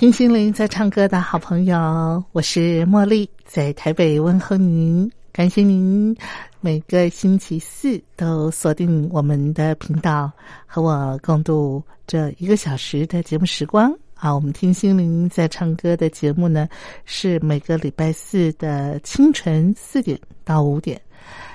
[0.00, 5.12] 听心灵在唱歌的好朋友，我是茉莉，在台北问候您。
[5.30, 6.16] 感谢您
[6.58, 10.32] 每个星期四都锁定我们的频道，
[10.64, 13.94] 和我共度这一个小时的节目时光。
[14.14, 16.66] 啊，我们听心灵在唱歌的节目呢，
[17.04, 20.98] 是每个礼拜四的清晨四点到五点。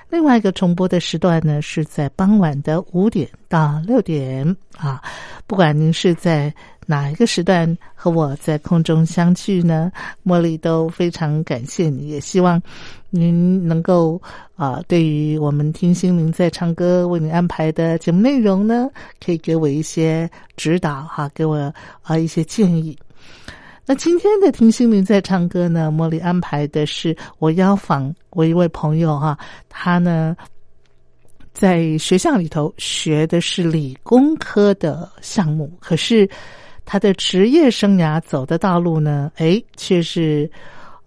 [0.08, 5.02] 另外一个重播的时段呢，是在傍晚的五点到六点啊。
[5.48, 6.54] 不管您是在
[6.86, 9.92] 哪一个时段和我在空中相聚呢，
[10.24, 12.62] 茉莉都非常感谢你，也希望
[13.10, 14.22] 您能够
[14.56, 18.90] 啊，对于我们听心灵在唱歌为你安排的节目内容呢，
[19.24, 22.98] 可以给我一些指导哈，给我啊一些建议。
[23.88, 29.38] 那今天的听心灵在唱歌呢，茉莉安排的是我邀访我一位朋友哈，
[29.70, 30.36] 他呢
[31.54, 36.28] 在学校里头学的是理工科的项目，可是
[36.86, 40.50] 他的职业生涯走的道路呢，哎，却是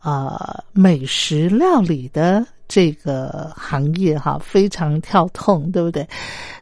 [0.03, 6.07] 呃美食料理的这个行业哈，非常跳痛，对不对？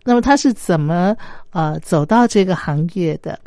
[0.05, 1.17] 那么他是怎么
[1.51, 3.39] 呃走到这个行业的？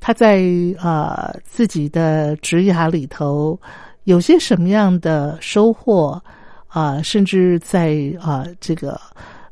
[0.00, 0.44] 他在
[0.78, 3.58] 啊自己的职涯里头
[4.04, 6.22] 有些什么样的收获
[6.68, 7.02] 啊？
[7.02, 9.00] 甚至在啊这个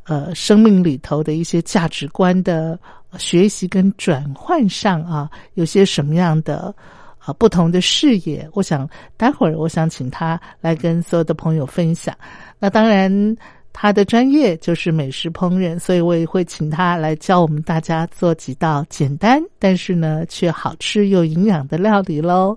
[0.04, 2.78] 呃生命里头的一些价值观的
[3.18, 6.74] 学习跟转换上啊，有些什么样的
[7.18, 8.48] 啊不同的视野？
[8.54, 12.14] 我想待会儿我想请他来跟所有的朋友分享。
[12.58, 13.36] 那当然。
[13.78, 22.56] 他的专业就是美食烹饪，所以我也会请他来教我们大家做几道简单但是呢却好吃又营养的料理喽。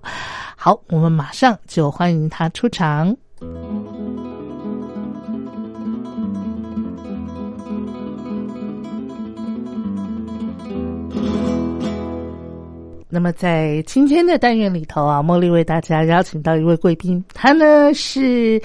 [0.56, 3.14] 好，我们马上就欢迎他出场。
[13.10, 18.62] 那么在今天的单元里头啊，茉莉为大家邀请到一位贵宾，她呢是。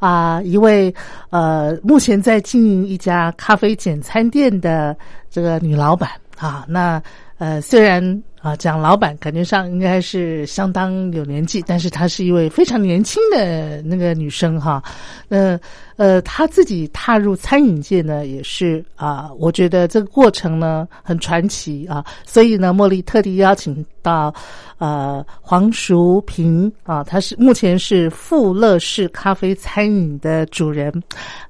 [0.00, 0.94] 啊，一位
[1.30, 4.94] 呃，目前在经营一家咖啡简餐店的
[5.30, 7.02] 这个女老板啊，那
[7.38, 14.82] 呃，虽然啊讲老板，感觉上应该是相当有年纪，但是她是一位非常年轻的那个女生哈。
[15.28, 15.58] 那
[15.96, 24.34] 呃，她自己踏入餐饮界呢，也是啊，我觉得这个过程呢很传奇啊，所以呢，茉莉特地邀请到。
[24.78, 30.92] 呃，黄淑平啊，她是目前是富乐士咖啡餐饮的主人。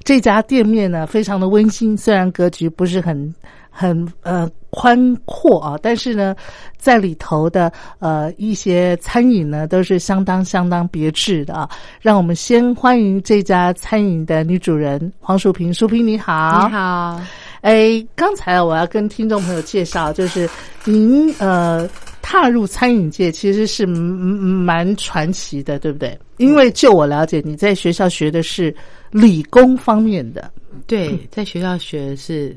[0.05, 3.35] 这家店面呢，非常的温馨，虽然格局不是很
[3.75, 6.35] 很呃宽阔啊，但是呢，
[6.79, 11.69] 在里头的呃一些餐饮呢，都是相当相当别致的啊。
[12.01, 17.21] 让我们先欢迎这家餐饮的女主人黄淑萍，淑萍你好，你好。
[17.63, 20.49] 哎，刚才我要跟听众朋友介绍，就是
[20.85, 21.91] 您呃。
[22.27, 26.19] 踏入餐饮界其实是蛮传奇的，对不对？
[26.39, 28.75] 因为就我了解，你在学校学的是
[29.11, 30.51] 理工方面的。
[30.87, 32.57] 对，在学校学的是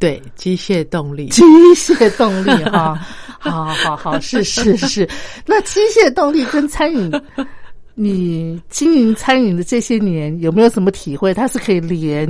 [0.00, 1.42] 对机械动力，机
[1.76, 2.98] 械动力哈，
[3.38, 5.08] 好好好，是是是。
[5.46, 7.12] 那机械动力跟餐饮，
[7.94, 11.32] 你经营餐饮的这些年有没有什么体会？
[11.34, 12.26] 它是可以连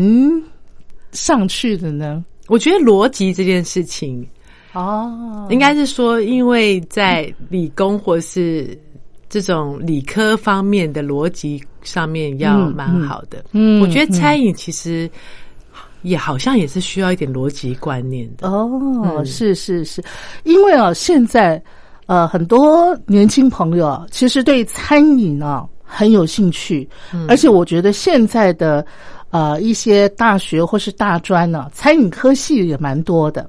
[1.13, 2.23] 上去的呢？
[2.49, 4.27] 我觉得逻辑这件事情。
[4.73, 8.77] 哦，应该是说，因为在理工或是
[9.29, 13.45] 这种理科方面的逻辑上面要蛮好的。
[13.53, 15.11] 嗯，我觉得餐饮其实
[16.03, 18.49] 也好像也是需要一点逻辑观念的。
[18.49, 20.03] 哦，是是是，
[20.45, 21.63] 因为啊，现在
[22.07, 26.89] 呃，很多年轻朋友其实对餐饮啊很有兴趣，
[27.29, 28.85] 而且我觉得现在的
[29.31, 33.49] 呃一些大学或是大专呢，餐饮科系也蛮多的。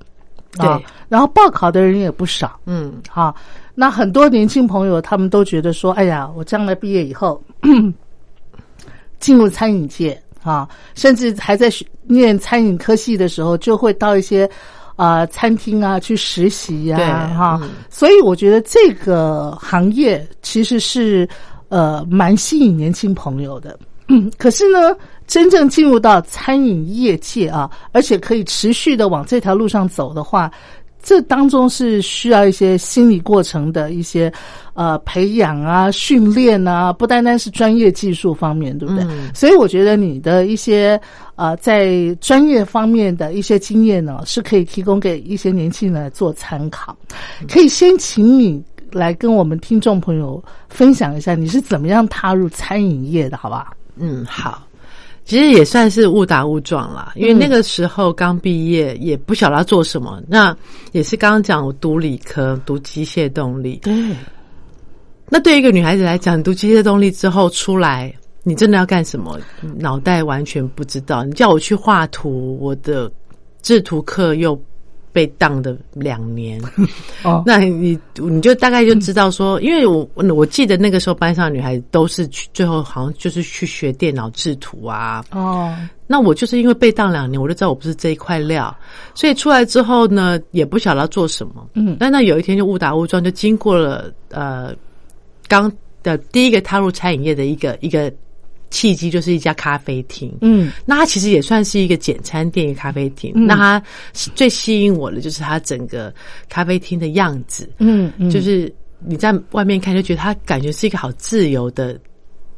[0.57, 3.33] 啊，然后报考的人也不少，嗯，好，
[3.73, 7.41] 那很多年轻朋友他们都觉得说，哎呀，我将来毕业以后
[9.17, 11.71] 进入餐饮界啊，甚至还在
[12.07, 14.49] 念餐饮科系的时候，就会到一些
[14.95, 16.97] 啊餐厅啊去实习呀，
[17.37, 21.27] 哈，所以我觉得这个行业其实是
[21.69, 23.77] 呃蛮吸引年轻朋友的，
[24.07, 24.95] 嗯， 可是呢。
[25.27, 30.51] 真正进入到餐饮业界啊，而且可以持续的往这条路上走的话，
[31.03, 34.31] 这当中是需要一些心理过程的一些
[34.73, 39.05] 呃培养啊、训练啊，不单单是专业技术方面，对不对？
[39.33, 40.99] 所以我觉得你的一些
[41.35, 46.95] 呃在专业方面的一些经验呢，是可以提供给一些年轻人来做参考。
[47.49, 53.73] 可以先请你来跟我们听众朋友分享一下，你是怎么样踏入餐饮业的，好不好？
[53.97, 54.61] 嗯，好。
[55.31, 60.21] 其实也算是误打误撞啦，因为那个时候刚毕业，也不晓得要做什么。
[60.27, 60.53] 那
[60.91, 63.79] 也是刚刚讲，我读理科，读机械动力。
[63.81, 63.93] 对。
[65.29, 68.13] 那对一个女孩子来讲，读机械动力之后出来，
[68.43, 69.39] 你真的要干什么？
[69.77, 71.23] 脑袋完全不知道。
[71.23, 73.09] 你叫我去画图，我的
[73.61, 74.61] 制图课又。
[75.13, 76.61] 被当的两年，
[77.23, 85.75] 哦，那你你就大概就知道说，因为我我记得那个时候班上的女孩子都是去最后好像就是去学电脑制图啊，哦，
[86.07, 88.75] 那我就是因为被当两年，我就知道我不是这一块料，
[89.13, 94.73] 所以出来之后呢，也不晓得做什么，嗯，但那有一天就误打误撞就经过了呃，
[95.47, 95.71] 刚
[96.03, 98.11] 的第一个踏入餐饮业的一个一个。
[98.71, 103.33] 契机就是一家咖啡厅，嗯，那它其实也算是一个简餐店、一个咖啡厅。
[103.35, 103.83] 那它
[104.13, 106.11] 最吸引我的就是它整个
[106.47, 108.73] 咖啡厅的样子，嗯，就是
[109.05, 111.99] 你在外面看就觉得它感觉是一个好自由的、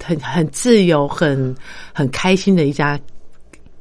[0.02, 1.54] 很很自由、很
[1.92, 2.98] 很开心的一家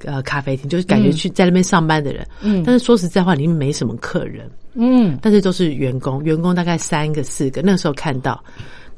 [0.05, 8.43] 呃咖啡厅，就是感觉去在那边上班的人，嗯，但是说实在话，里面没什么客人，嗯，但是都是员工，员工大概三个四个，那个时候看到。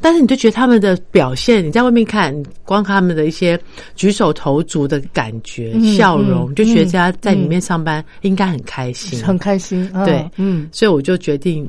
[0.05, 2.31] 但是你就觉得他们的表现，你在外面看，
[2.62, 3.59] 光看他们的一些
[3.97, 9.91] 举手投足的感觉、笑容，就觉得家在里面上班应该很开心，很开心。
[10.05, 11.67] 对，嗯，所以我就决定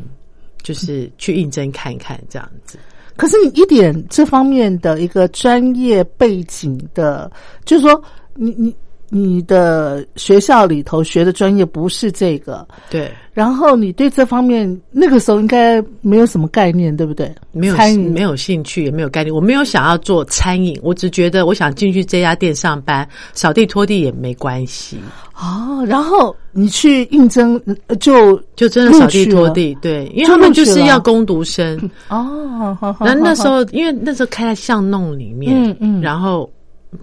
[0.62, 2.78] 就是去应征看一看这样子。
[3.16, 7.32] 可是你一点这方面的一个专业背景的，
[7.64, 8.04] 就是说，
[8.34, 8.76] 你你。
[9.10, 13.12] 你的学校里头学的专业不是这个，对。
[13.34, 17.30] 然后你对这方面那个时候应该没有什么概念，对不对？
[17.52, 17.76] 没有，
[18.12, 19.36] 没有兴趣，也没有概念。
[19.36, 24.98] 我没有想要做餐饮，我只觉得我想进去这家店上班，扫地拖地也没关系。
[25.34, 27.62] 哦，然后你去应征，
[28.00, 31.78] 就就真的扫地拖地，对，因为他们就是要攻读生。
[32.08, 36.50] 哦， 那那时候因为那时候开在巷弄里面，嗯嗯，然后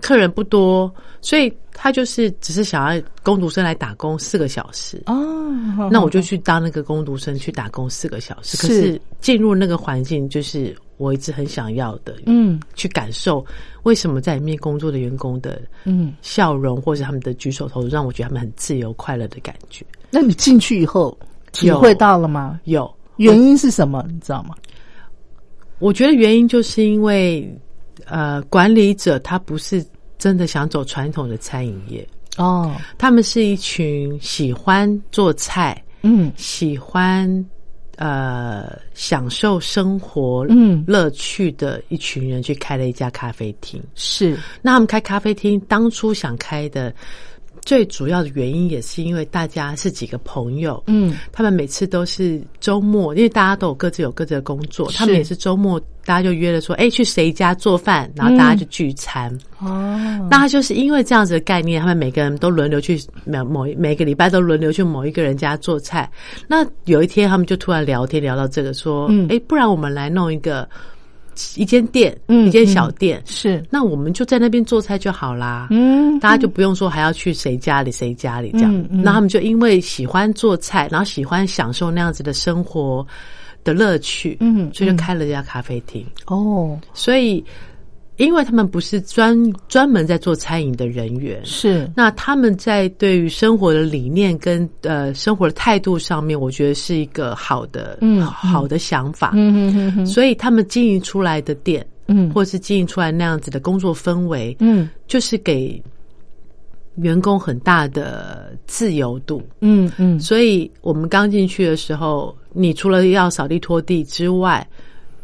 [0.01, 1.53] 客人不多，所以。
[1.75, 8.59] 他就是只是想要工读生来打工四个小时哦，那我就去当那个工读生去打工四个小时。
[8.59, 13.45] 可是进入那个环境，就是我一直很想要的，嗯，去感受
[13.85, 19.85] 为什么在里面工作的员工的嗯笑容，或者他们的举手投足，让我觉得他们很自由快乐的感觉。
[20.11, 21.19] 那你进去以后
[21.53, 22.61] 体会到了吗？
[22.65, 24.05] 有原因是什么？
[24.13, 24.55] 你知道吗？
[25.79, 27.51] 我觉得原因就是因为
[28.13, 29.85] 呃，管理者他不是。
[30.19, 37.27] 真的想走传统的餐饮业哦，他们是一群喜欢做菜，嗯，喜欢
[37.97, 43.83] 呃享受生活嗯乐趣的一群人，去开了一家咖啡厅。
[43.97, 46.95] 是，那他们开咖啡厅当初想开的。
[47.65, 59.33] 最主要的原因也是因为大家是几个朋友，嗯，他们每次都是周末，因为大家都有各自有各自的工作，他们也是周末，大家就约了说，哎，去谁家做饭，然后大家就聚餐。
[59.59, 66.11] 哦，那他就是因为这样子的概念，他们每个人都轮流去某某每个礼拜都轮流去某一个人家做菜。
[66.47, 70.69] 那有一天，他们就突然聊天聊到这个，说，哎，不然我们来弄一个。
[71.57, 75.69] 一间店，一间小店是，那我们就在那边做菜就好啦。
[75.71, 78.87] 嗯，大家就不用说还要去谁家里谁家里这样。
[78.91, 83.05] 那他们就因为喜欢做菜，然后喜欢享受那样子的生活
[83.65, 86.07] 的乐趣，嗯，所以就开了这家咖啡厅。
[86.27, 87.45] 哦，所以。
[88.19, 89.35] 因为他们不是专
[89.69, 91.91] 专门在做餐饮的人员，是。
[91.97, 105.83] 那他们在对于生活的理念跟呃生活的态度上面，我觉得是一个好的嗯好的想法，嗯嗯嗯，所以他们经营出来的店，嗯，或是经营出来那样子的工作氛围，嗯，就是给
[106.97, 114.67] 员工很大的自由度，嗯嗯，所以我们刚进去的时候，你除了要扫地拖地之外，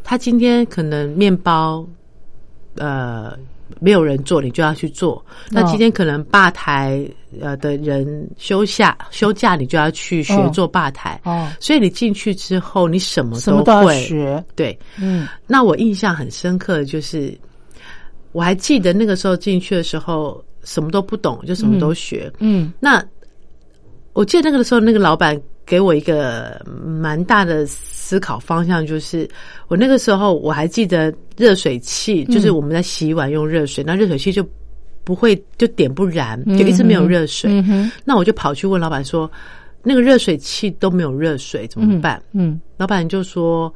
[0.03, 1.87] 他今天可能面包。
[2.75, 3.35] 呃
[3.79, 5.23] 没有人做，你就要去做。
[5.51, 7.05] 那今天可能吧台
[7.39, 11.19] 呃的人休假休假，你就要去学做吧台。
[11.23, 14.43] 哦，所以你进去之后，你什么什么都要会学。
[14.55, 17.37] 对，嗯那我印象很深刻的就是，
[18.31, 22.31] 我还记得那个时候进去的时候，什么都不懂，就什么都学。
[22.39, 23.03] 嗯那
[24.13, 29.29] 我记得那个时候，那个老板给我一个蛮大的思考方向，就是
[29.67, 34.43] 我那个时候我还记得热水器，就是我们在洗碗用热水，那热水器就
[35.03, 37.63] 不会就点不燃，就一直没有热水。
[38.03, 39.29] 那我就跑去问老板说，
[39.83, 42.19] 那个热水器都没有热水怎么办？
[42.31, 42.59] 嗯。
[42.75, 43.71] 老板就说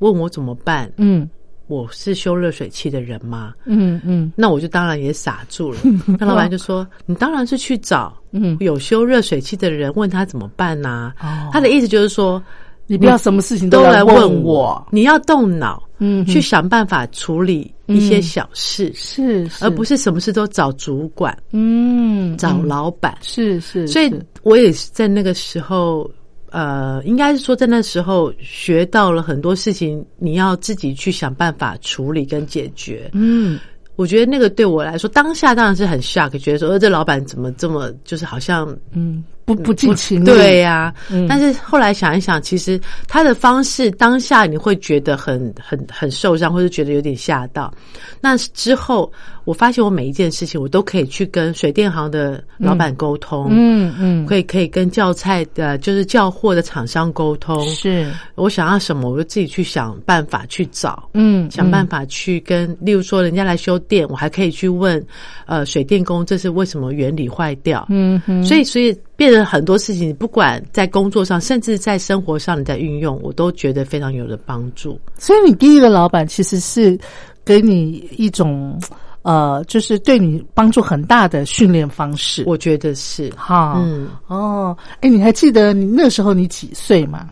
[0.00, 1.30] 问我怎么办，嗯
[1.68, 3.54] 我是修热水器的人吗？
[3.66, 4.32] 嗯嗯。
[4.34, 5.78] 那我就当然也傻住了。
[6.18, 11.48] 那老板就说：“你当然是去找嗯，有修热水器的人，问他怎么办呐、哦。
[11.52, 12.42] 他的意思就是说，
[12.86, 14.86] 你不要什么事情都来来问我。
[14.90, 23.16] 你要动脑，嗯去想办法处理一些小事，是，而不是什么事都找主管、嗯找嗯老板。
[23.20, 26.10] 是是，所以我也是在那个时候，
[26.50, 33.10] 呃，应该是说在那时候学到了很多事情，你要自己去想办法处理跟解决。
[33.12, 33.58] 嗯
[33.96, 47.74] 我觉得那个对我来说，当下当然是很 shock，觉得说，呃，这老板怎么这么就是好像嗯不不近情理对呀、嗯但是后来想一想，其实他的方式当下你会觉得很很很受伤，或者觉得有点吓到。
[48.20, 49.10] 那之后，
[49.48, 57.66] 我发现我每一件事情，我都可以去跟水电行的老板沟通，嗯嗯可以可以跟教菜的，就是教货的厂商沟通。
[57.70, 61.08] 是我想要什么，我就自己去想办法去找。
[61.14, 65.02] 嗯想办法去跟，例如说人家来修电，我还可以去问，
[65.46, 67.86] 呃，水电工这是为什么原理坏掉？
[67.88, 75.00] 嗯哼所以，所以变得很多事情，不管在工作上，甚至在生活上，你在运用，我都觉得非常有的帮助。
[75.16, 76.98] 所以你第一个老板其实是
[77.46, 78.78] 给你一种
[79.22, 82.44] 呃，就是对你帮助很大的训练方式。
[82.46, 87.28] 我觉得是，哈，嗯，哦，哎，你还记得你那时候你几岁吗？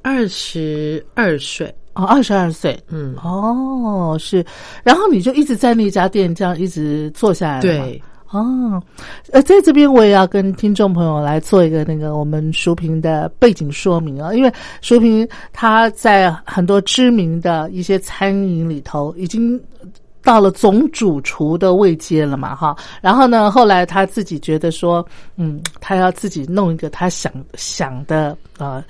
[0.00, 2.78] 二十二岁，哦，二十二岁。
[2.88, 4.44] 嗯，哦，是，
[4.82, 8.82] 然后你就一直在那家店这样一直做下来了对，哦，
[9.32, 19.60] 呃，在这边我也要跟听众朋友来做一个那个我们淑萍的背景说明啊，因为淑萍她在很多知名的一些餐饮里头已经。
[20.22, 25.04] 到了总主厨的位阶了嘛，哈，然后呢，后来他自己觉得说，
[25.36, 28.82] 嗯，他要自己弄一个他想想的，呃，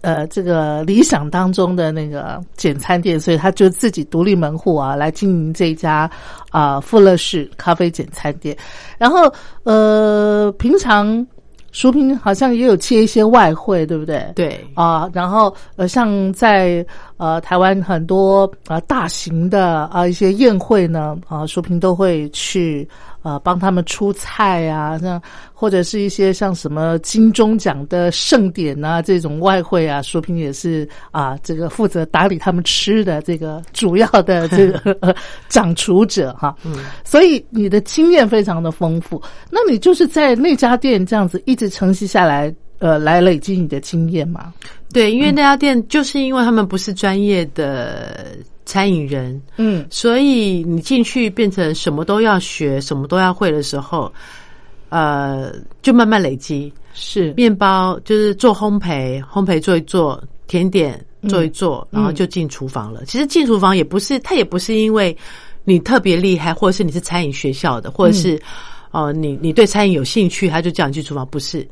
[0.00, 6.10] 呃，这个理想当中的那个简餐店，所以他就自己独立门户啊，来经营这家
[6.50, 8.56] 啊、富乐士咖啡简餐店。
[8.98, 9.30] 然后
[9.64, 11.26] 呃，平常
[11.72, 14.32] 淑萍好像也有接一些外汇，对不对？
[14.34, 16.84] 对，啊，然后呃，像在
[17.16, 22.88] 呃台湾很多啊、呃、大型的啊、一些宴会呢，啊，淑萍都会去
[23.22, 25.20] 呃帮他们出菜啊，像
[25.52, 35.14] 或者是一些像什么金钟奖的盛典啊这种外汇啊，淑萍也是啊这个负责打理他们吃的这个主要的这个、 呃
[35.48, 42.54] 掌厨者哈，嗯，所以你的经验非常的丰富，那你就是在那家店这样子一直承袭下来。
[42.80, 44.54] 呃，来累积你的经验嘛？
[44.90, 48.38] 对，因为那家店就是因为他们不是专业的
[48.70, 54.12] 餐饮人，嗯所以你进去变成什么都要学，什么都要会的时候，
[54.90, 56.72] 呃，就慢慢累积。
[56.92, 63.04] 是面包就是做烘焙，烘焙做一做，甜点做一做，然后就进厨房了。
[63.06, 65.16] 其实进厨房也不是，它也不是因为
[65.64, 68.36] 你特别厉害，或者是你是餐饮学校的，或者是
[68.92, 71.66] 哦、呃你你对餐饮有兴趣，他就叫你去厨房，不是。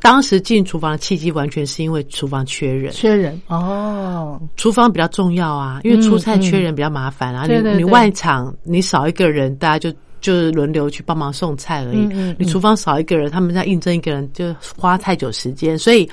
[0.00, 7.46] 当时进厨房的契机完全是因为厨房缺人，缺人哦，厨房比较重要啊，因为出菜缺人比较麻烦啊。
[7.46, 12.34] 你你外场你少一个人，大家就就是轮流去帮忙送菜而已。
[12.38, 16.08] 你厨房少一个人，他们在应征一个人就花太久时间，所以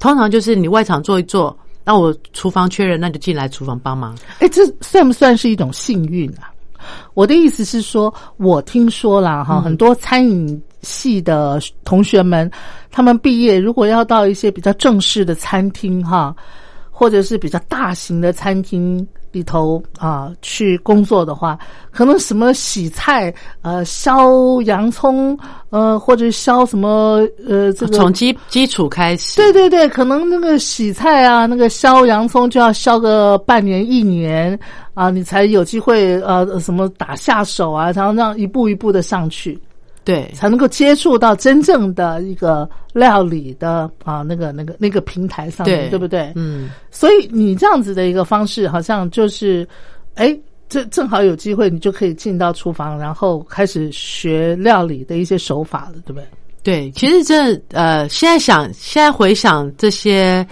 [0.00, 4.16] 通常就是你外场做一做，那我厨房缺人，那就进来厨房帮忙。
[4.40, 6.50] 哎，这算不算是一种幸运啊？
[7.14, 12.50] 我的意思是说，我听说了，哈，很多餐饮系的同学们，
[12.90, 16.34] 他们毕业如果要到一些比较正式的餐厅，哈，
[16.90, 21.58] 或者是比较大型的餐厅里头啊去工作的话，
[21.90, 24.10] 可能什么洗菜、呃削
[24.62, 34.58] 洋葱，呃或者削什么呃这个从基基础开始，对对对，可能那个洗菜啊，那个削洋葱就要削个半年一年
[34.94, 39.56] 啊，你才有机会呃什么打下手啊，然后让一步一步的上去，
[40.08, 46.32] 对才能够接触到真正的一个料理的啊那个那个那个平台上面，对对不对？
[46.34, 49.68] 嗯，所以你这样子的一个方式，好像就是，
[50.14, 50.34] 哎，
[50.66, 56.24] 这正好有机会，你就可以进到厨房，然后开始学料理的一些手法了，对不对？
[56.62, 60.46] 对，其实这呃，现在想，现在回想这些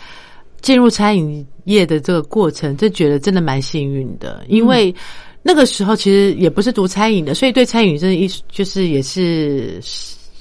[0.60, 4.94] 进入餐饮业的这个过程，就觉得真的蛮幸运的，因为
[5.46, 9.80] 那个时候其实也不是读餐饮的，所以对餐饮真的一就是也是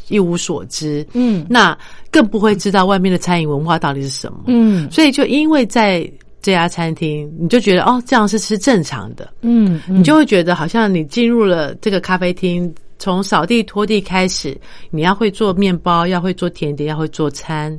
[0.08, 1.78] 一无所知，嗯，那
[2.12, 6.10] 更不会知道外面的餐饮文化到底是什么，嗯，所以就因为在。
[6.42, 14.56] 这家餐厅，你就觉得哦，这样是是正常的，嗯，你就会觉得好像你进入了这个咖啡厅，从扫地拖地开始，
[14.92, 17.76] 你要会做面包，要会做甜点，要会做餐，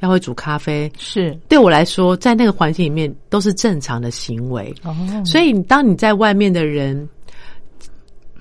[0.00, 4.74] 要会煮咖啡，是对我来说，在那个环境里面都是正常的行为。
[4.84, 7.08] 哦，所以当你在外面的人，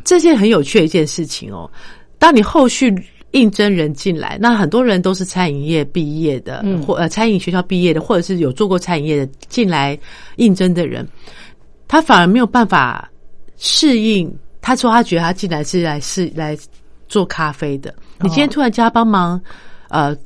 [0.03, 1.69] 这件很有趣的一件事情哦，
[2.17, 2.93] 当你后续。
[3.31, 9.99] 应征人进来，那很多人都是餐饮业毕业的，或呃餐饮学校毕业的，或者是有做过餐饮业的进来
[10.37, 11.05] 应征的人，
[11.89, 13.07] 他反而没有办法
[13.57, 14.33] 适应。
[14.61, 16.57] 他说他觉得他进来是来是来
[17.09, 19.39] 做咖啡的，你今天突然叫他帮忙，
[19.89, 20.17] 呃，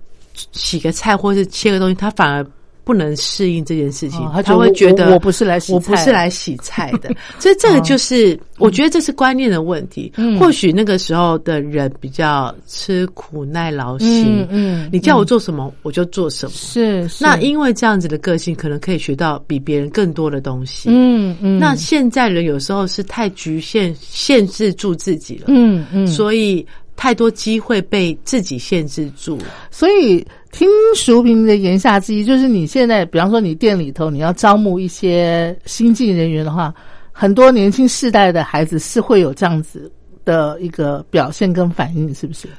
[0.52, 2.46] 洗个菜或是切个东西，他反而。
[2.84, 10.12] 不能适应这件事情，他会觉得我不是来洗我不是来洗菜的， 所以这个就是 我觉得这是观念的问题。
[10.40, 17.08] 或许那个时候的人比较吃苦耐劳型，嗯，你叫我做什么我就做什么，是。
[17.20, 20.90] 那因为这样子的个性，可能可以学到比别人更多的东西。
[20.92, 21.60] 嗯嗯。
[21.60, 26.66] 那现在人有时候是太局限、限制住自己了，嗯嗯，所以
[27.02, 29.40] 太多机会被自己限制住，
[29.72, 30.24] 所以。
[30.54, 30.68] 听
[30.98, 36.74] 淑平的言下之意，就是你现在，比方说你店里头，你要招募一些新进人员的话，
[37.14, 39.90] 很多年轻世代的孩子是会有这样子
[40.26, 42.50] 的一个表现跟反应，是不是？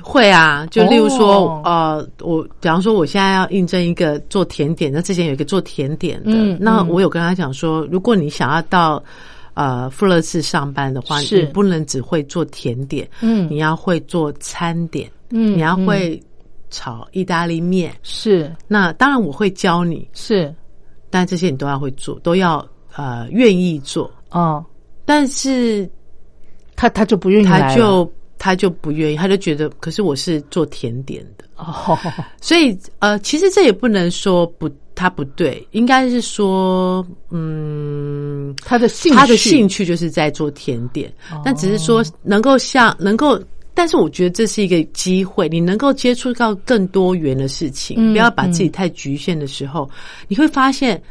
[0.00, 9.04] 会啊，就例如说，呃，我比方说我现在要应征一个做甜点，那之前有一个做甜点的，那我有跟他讲说，如果你想要到
[9.54, 16.22] 呃富乐士上班的话，你不能只会做甜点，嗯，你要会做餐点，嗯，你要会。
[16.70, 17.94] 炒意大利面。
[18.02, 20.52] 是，那当然我会教你是，
[21.08, 24.10] 但这些你都要会做，都要呃愿意做。
[24.30, 24.64] 哦。
[25.04, 25.88] 但是
[26.74, 31.98] 他他就不愿意，他就他就不愿意，他就觉得，可是我是做甜点的哦，
[32.40, 41.12] 所以呃，其实这也不能说不，他不对，应该是说嗯，他的兴他的兴趣就是在做甜点，
[41.44, 43.40] 但只是说能够像能够。
[43.76, 49.90] 但是我觉得这是一个机会，你能够接触到更多元的事情，不要把自己太局限的时候，
[50.28, 51.02] 你会发现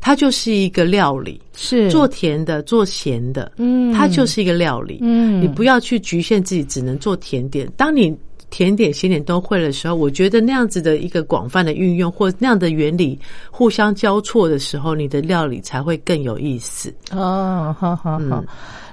[0.00, 1.88] 它就是一个料理，是。
[1.92, 7.70] 做甜的，做咸的，嗯，它就是一个料理，嗯，你不要去局限自己只能做甜点。
[7.76, 8.12] 当你
[8.50, 13.18] 甜点、咸点都会的时候，我觉得那样子的一个广泛的运用，或那样的原理
[13.50, 16.92] 互相交错的时候，你的料理才会更有意思。
[17.12, 18.44] 哦，好好好。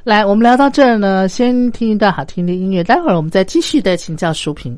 [0.03, 4.77] 来，我们聊到这儿呢，先听一段好听的音乐，待会儿我们再继续的请教淑萍。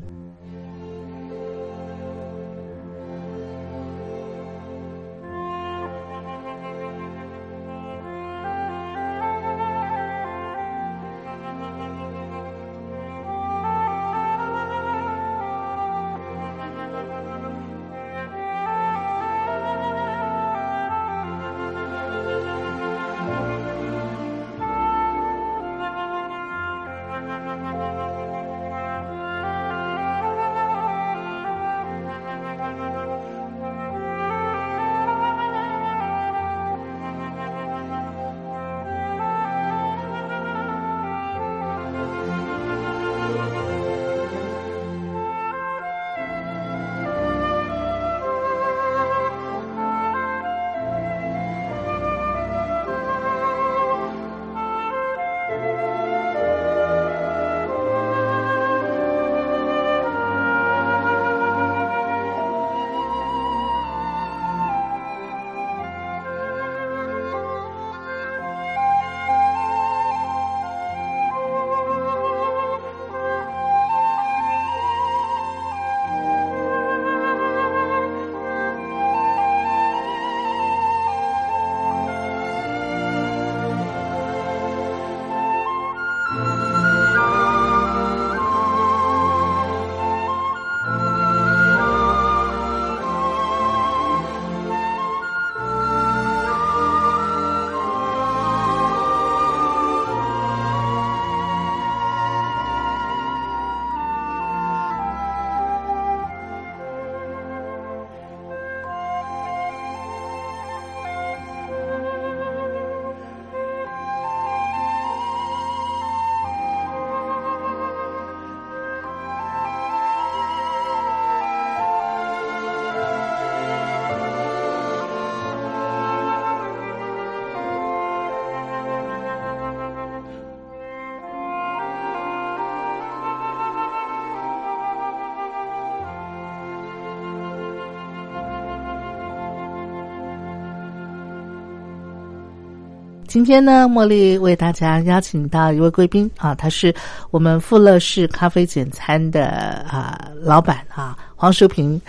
[143.28, 146.92] 今天呢，茉莉为大家邀请到一位贵宾啊，他是
[147.30, 149.48] 我们富乐士咖啡简餐的
[149.86, 152.00] 啊老板啊，黄淑平。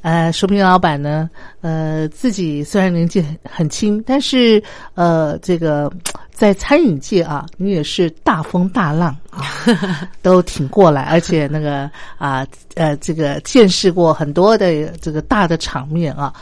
[0.00, 1.28] 呃，淑平老板呢，
[1.60, 4.60] 呃，自己虽然年纪很很轻，但是
[4.94, 5.92] 呃，这个
[6.32, 9.44] 在餐饮界啊，你也是大风大浪啊，
[10.22, 12.44] 都挺过来，而且那个啊
[12.76, 16.32] 呃，这个见识过很多的这个大的场面啊。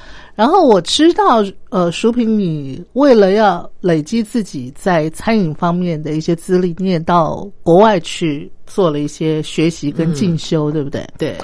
[0.40, 11.06] 然后我知道，呃，淑萍，你为了要累积自己在餐饮方面的一些资历，你也到国外去做了一些学习跟进修，对不对？
[11.18, 11.36] 对。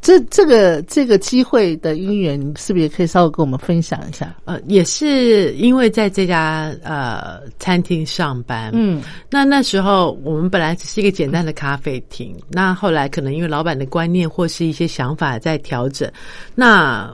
[0.00, 4.36] 这这个这个机会的因缘，你是不是也可以稍微跟我们分享一下？
[4.44, 16.08] 呃，也是因为在这家呃餐厅上班，嗯，那那时候我们本来只是一个简单的咖啡厅，那后来可能因为老板的观念或是一些想法在调整，
[16.54, 17.12] 那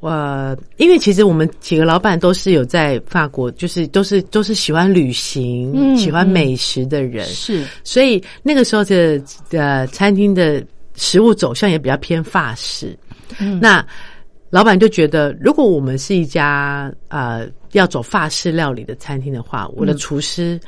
[0.00, 10.62] 呃，因为其实我们几个老板都是有在法国，就是都是都是喜欢旅行、喜欢美食的人，是，所以那个时候的呃餐厅的。
[10.96, 12.98] 食物走向也比较偏法式，
[13.58, 13.82] 那
[14.50, 20.60] 老板就觉得，如果我们是一家呃要走法式料理的餐厅的话，我的厨师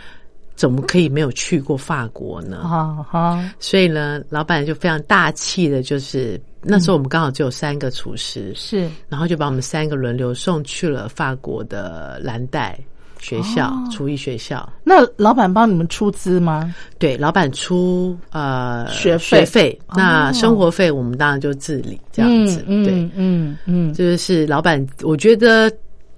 [0.54, 2.58] 怎么可以没有去过法国呢？
[2.64, 3.52] 啊哈！
[3.58, 12.78] 所以呢，老板就非常大气的，就是那时候我们刚好只有三个厨师，是，然后就把我们三个轮流送去了法国的蓝带。
[13.18, 16.74] 学校厨艺学校，那老板帮你们出资吗？
[16.98, 22.60] 对，老板出呃学学费，那生活费我们当然就自理这样子。
[22.66, 25.70] 对，嗯嗯，就是老板，我觉得。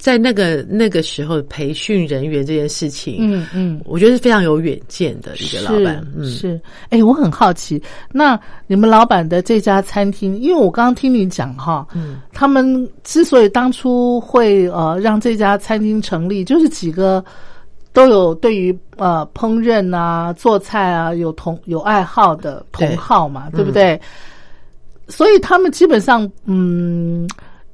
[0.04, 6.06] 在那个那个时候，培训人员这件事情，嗯嗯，我觉得是非常有远见的一个老板。
[6.14, 6.60] 嗯，是。
[6.90, 17.24] 哎，我很好奇，那你们老板的这家餐厅，因为我刚刚听你讲哈，嗯，他们之所以当初会呃让这家餐厅成立，就是几个
[17.94, 23.98] 都有对于呃烹饪啊、做菜啊有同有爱好的同好嘛，对不对？
[25.08, 27.26] 所以他们基本上，嗯。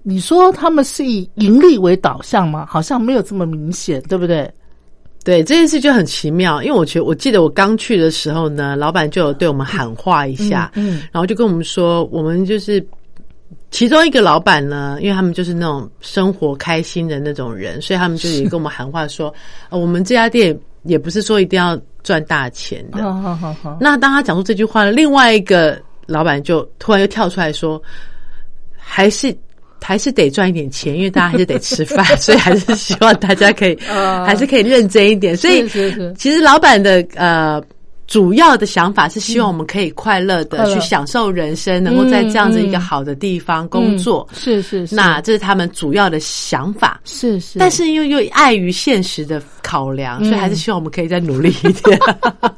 [0.03, 2.67] 你说他们是以盈利为导向吗？
[2.69, 4.51] 好像没有这么明显，对不对？
[5.23, 12.83] 对这件事就很奇妙，因为我觉得我记得我刚去的时候呢，老板就有对我们喊话一下，嗯，然后就跟我们说，我们就是
[13.71, 19.33] 其中一个老板呢，因为他们就是那种生活开心的那种人，所以他们就也跟我们喊话说，
[19.69, 23.03] 呃，我们这家店也不是说一定要赚大钱的。
[23.03, 23.77] 好好好。
[23.79, 27.81] 那当他讲出这句话，另外一个老板就突然又跳出来说，
[28.75, 29.37] 还是。
[29.83, 33.77] 还是得赚一点钱，因为大家还是得吃饭， 所以还是希望大家可以，
[34.27, 35.37] 还是可以认真一点。
[35.37, 35.69] 所以，
[36.17, 37.61] 其实老板的呃
[38.11, 44.29] 主要的想法是希望我们可以快乐的去享受人生，能够在这样子一个好的地方工作。
[44.35, 47.01] 是是，那这是他们主要的想法。
[47.05, 51.97] 是是，但是又又碍于现实的考量，所以还是希望我们可以再努力一点。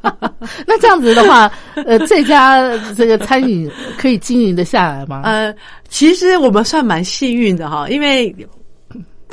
[0.66, 1.52] 那这样子的话，
[1.84, 5.20] 呃，这家这个餐饮可以经营的下来吗？
[5.24, 5.54] 呃。
[5.90, 8.34] 其实我们算蛮幸运的哈，因为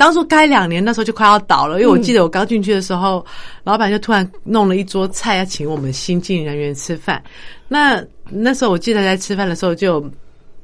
[0.00, 3.22] 当初开两年那时候就快要倒了，因为我记得我刚进去的时候，
[3.64, 7.22] 老板就突然弄了一桌菜要请我们新进人员吃饭。
[7.68, 10.02] 那那时候我记得在吃饭的时候，就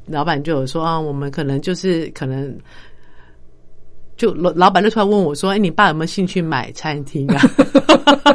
[0.07, 2.51] 老板就有说啊，我们可能就是可能，
[4.16, 7.42] 就老老板就突然问我说：“哎，你爸有没有兴趣买餐厅啊？”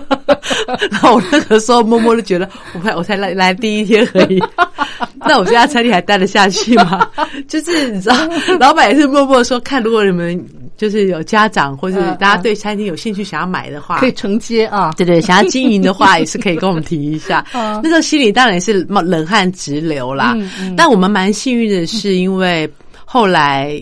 [0.91, 4.39] 然后我那个时候默默的觉得，我才我才来来第一天而已，
[5.17, 7.09] 那我这家餐厅还待得下去吗？
[7.49, 8.15] 就是你知道，
[8.59, 10.39] 老板也是默默说，看如果你们
[10.81, 14.91] 就是有家长或者大家对餐厅有兴趣想要买的话，可以承接啊。
[14.97, 17.45] 对对，想要经营的话也是可以跟我们提一下。
[17.53, 20.35] 那时候心里当然是冷汗直流啦。
[20.75, 22.67] 但我们蛮幸运的是，因为
[23.05, 23.79] 后来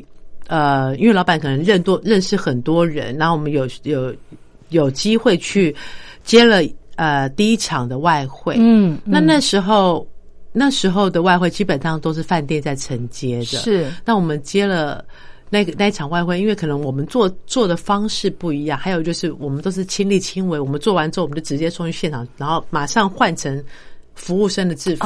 [0.48, 4.14] 呃，因为老板可能认多认识很多人，然后我们有有
[4.68, 5.74] 有机会去。
[6.26, 6.62] 接了
[6.96, 10.06] 呃第一场的外汇，嗯，那那时候
[10.52, 13.88] 那时候的外汇基本上都是饭店在承接的，是。
[14.06, 15.04] 那我们接了
[15.50, 23.64] 那个那一场外汇，因为可能我们做做的方式不一样，还有就是我们都是亲力亲为，我们做完之后我们就直接送去现场，然后马上换成。
[24.16, 25.06] 服务生的制服，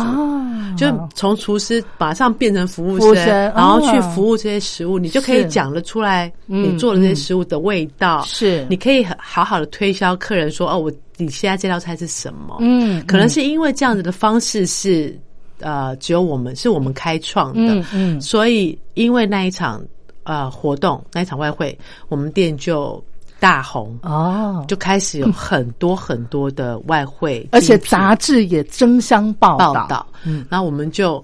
[0.76, 8.24] 就从厨师马上变成服务生，然后去服务这些食物，你就可以讲得出来你做的这些食物的味道。
[8.26, 15.16] 是，你可以好好的推销客人说：“哦，我你现在这道菜是什么？”嗯，可能是因为这样子的方式是
[15.60, 19.80] 呃，只有我们是我们开创的，嗯嗯，所以因为那一场
[20.24, 21.78] 呃活动那一场外汇，
[22.10, 23.04] 我们店就。
[23.40, 30.08] 大红哦，就开始有很多很多的外汇，而且杂志也争相报道。
[30.24, 31.22] 嗯，然后我们就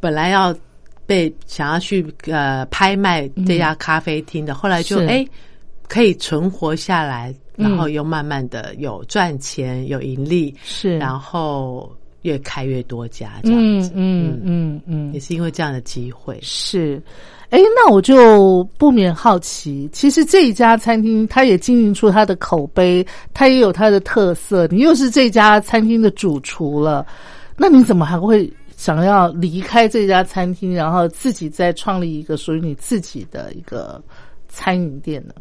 [0.00, 0.52] 本来要
[1.06, 5.24] 被想要去呃拍卖这家咖啡厅的，后来就哎
[5.86, 11.88] 可以存活下来，然后又慢慢的有赚钱、有盈利，是，然后
[12.22, 14.40] 越开越多家这样子，嗯。
[14.42, 16.36] 嗯嗯，也是因为这样的机会。
[16.42, 17.00] 是。
[17.54, 24.66] 哎，那我就不免好奇，其实这一家餐厅，它也经营出它的口碑，它也有它的特色。
[24.72, 27.06] 你又是这家餐厅的主厨了，
[27.56, 34.02] 那你怎么还会想要离开这家餐厅，然后自己再创立一个属于你自己的一个
[34.48, 35.34] 餐饮店呢？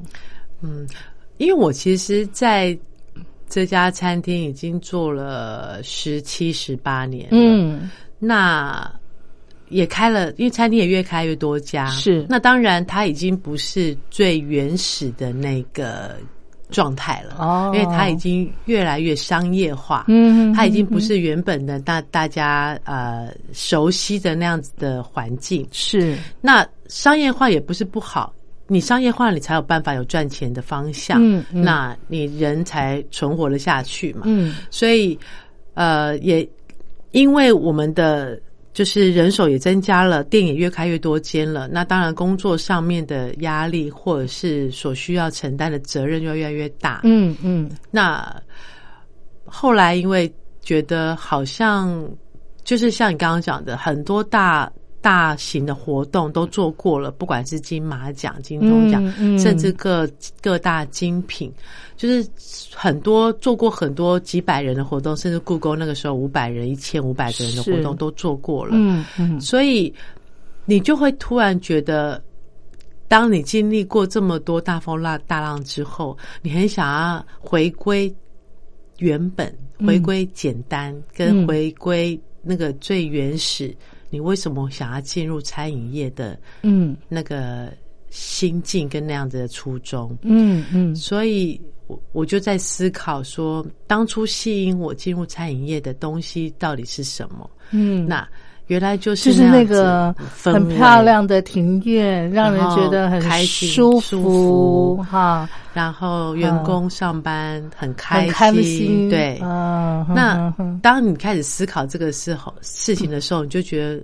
[0.61, 0.85] 嗯，
[1.37, 2.77] 因为我其实在
[3.49, 8.87] 这家餐厅已经做了十七、十八年，嗯，那。
[9.73, 12.25] 也开了，因为餐厅也越开越多家，是。
[12.29, 16.15] 那当然，它已经不是最原始的那个
[16.69, 26.15] 状态了，哦，因为它已经越来越商业化，嗯，它已经不是原本的大大家呃熟悉的那样子的环境，是。
[26.39, 28.33] 那商业化也不是不好，
[28.67, 35.17] 你商业化你才有办法有赚钱的方向，嗯，那你人才存活了下去嘛，嗯，所以
[35.73, 36.47] 呃也
[37.11, 38.39] 因为我们的。
[38.73, 41.67] 就是人手也增加了，店也越开越多间了。
[41.67, 47.01] 那当然，工作上面的压力或者是所需要承担的责任就越来越大。
[47.03, 47.69] 嗯嗯。
[47.91, 48.35] 那
[49.45, 52.09] 后来因为觉得好像
[52.63, 54.71] 就是像你刚刚讲的，很多大。
[55.03, 59.05] 大型的活动都做过了，不管是金马奖、金钟奖，
[59.37, 60.09] 甚至各
[60.41, 61.51] 各大精品，
[61.97, 62.25] 就是
[62.73, 68.71] 很多做过很多几百人的活动，甚至故宫那个时候五百人、一千五百个人的活动都做过了。
[68.75, 69.93] 嗯嗯，所以
[70.63, 72.23] 你就会突然觉得，
[73.09, 78.09] 当你经历过这么多大风浪大浪之后，你很想要回归
[78.99, 79.53] 原本，
[79.85, 83.75] 回归简单，跟回归那个最原始。
[84.13, 86.39] 你为什么想要进入餐饮业的？
[86.61, 87.73] 嗯，那个
[88.11, 97.49] 心境跟那样子的初衷，嗯嗯，所以我我就在思考说，当初吸引我进入餐饮业的东西到底是什么？
[97.71, 98.29] 嗯，那。
[98.67, 105.49] 原来就是就是那个很漂亮的庭院，让人觉得很舒服哈。
[105.73, 108.27] 然后员工上班很开
[108.61, 109.37] 心，对。
[109.39, 113.95] 那当你开始思考这个时候事情的时候，你就觉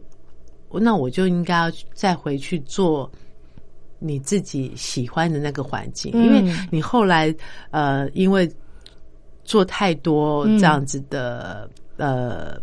[0.71, 3.09] 得，那我就应该要再回去做
[3.97, 7.33] 你自己喜欢的那个环境，因为你后来
[7.71, 8.49] 呃，因为
[9.43, 12.59] 做太多这样子的呃。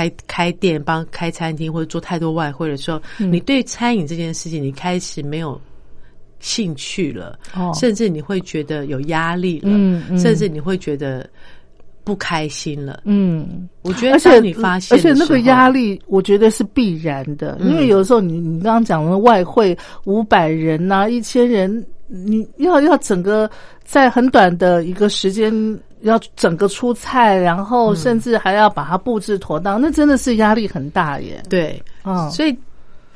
[0.00, 5.60] 开开店、帮开餐厅或者做太多外汇的时候，你对餐饮这件事情，你开始没有
[6.38, 7.38] 兴趣了，
[7.74, 9.70] 甚至你会觉得有压力了，
[10.18, 11.28] 甚至你会觉得
[12.02, 13.02] 不开心了。
[13.04, 23.50] 嗯，我觉得，而且你发现，而且那个压力，我觉得是必然的，因为有时候你你刚刚讲的外汇五百人呐，一千人，你要要整个
[23.84, 25.52] 在很短的一个时间。
[26.02, 31.42] 要整个出菜，然后甚至还要把它布置妥当，那真的是压力很大耶。
[31.48, 32.56] 对，嗯，所以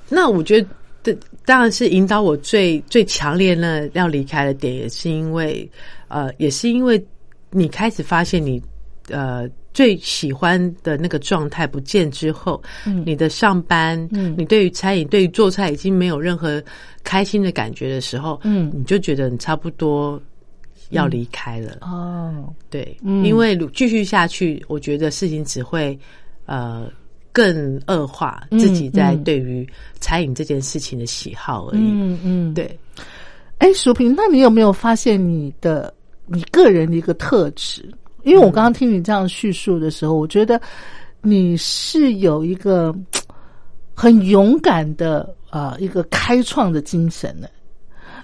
[0.09, 0.64] 那我觉
[1.03, 5.68] 得，当然是引导我最最强烈的要离开的点，也是因为，
[6.09, 7.03] 呃，也是因为
[7.51, 8.62] 你开始发现你
[9.09, 16.62] 呃最喜欢的那个状态不见之后，嗯，你的上班，嗯，你对于餐饮、对于做菜已经没有任何
[17.03, 20.20] 开心的感觉的时候，嗯，你就觉得你差不多。
[20.94, 25.96] 要离开了哦，对，因为继续下去，我觉得事情只会
[26.46, 26.88] 呃
[27.33, 29.68] 更恶化自己在对于
[30.00, 31.80] 餐饮这件事情的喜好而已。
[31.83, 32.78] 嗯嗯，对。
[33.59, 35.92] 哎，淑萍，那你有没有发现你的
[36.26, 37.88] 你个人的一个特质？
[38.22, 40.61] 因为我刚刚听你这样叙述的时候，我觉得
[41.22, 42.94] 你是有一个
[43.94, 47.50] 很勇敢的啊一个开创的精神的，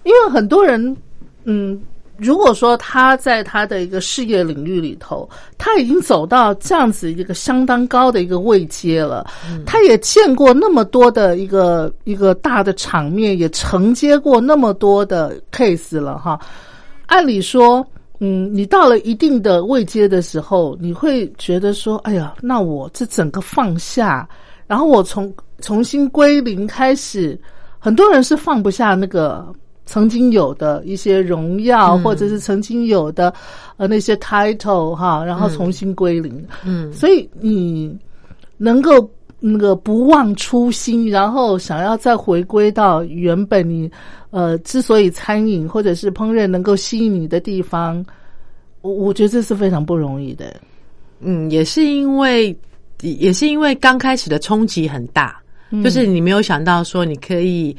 [0.04, 0.96] 因为很多人
[1.44, 1.80] 嗯。
[2.20, 9.26] 如果说他在他的一个事业领域里头，他已经走到这样子一个相当高的一个位阶了，
[9.64, 16.38] 他也见过那么多的一个一个大的场面，也承接过那么多的 case 了哈。
[17.06, 17.85] 按理说，
[18.18, 24.28] 嗯，你到了一定的位阶的时候，你会觉得说，哎呀，那我这整个放下，
[24.66, 27.40] 然后我从重新归零开始，
[27.78, 29.46] 很多人是放不下那个。
[29.90, 33.35] 曾经有的一些荣耀，或者是曾经有的
[33.76, 36.46] 呃那些 title 哈，然后重新归零。
[36.64, 37.92] 嗯，所以你
[38.57, 43.90] 能够那个不忘初心，然后想要再回归到原本你
[44.31, 48.07] 呃之所以餐饮或者是烹饪能够吸引你的地方，
[48.83, 50.55] 我我觉得这是非常不容易的。
[51.18, 52.57] 嗯，也是因为
[53.00, 55.42] 也是因为刚开始的冲击很大，
[55.83, 57.76] 就是你没有想到说你可以。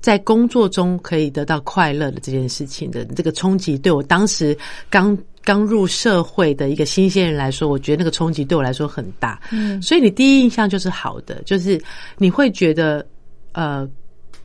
[0.00, 4.56] 在工作中可以得到快乐的这件事情的这个冲击，对我当时
[4.88, 9.40] 刚刚入社会的一个新鲜人来说，我觉得那个冲击对我来说很大。
[9.50, 11.80] 嗯，所以你第一印象就是好的，就是
[12.16, 13.06] 你会觉得
[13.52, 13.86] 呃，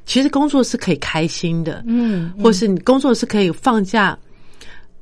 [0.05, 4.17] 其实工作是可以开心的，嗯，或是你工作是可以放假，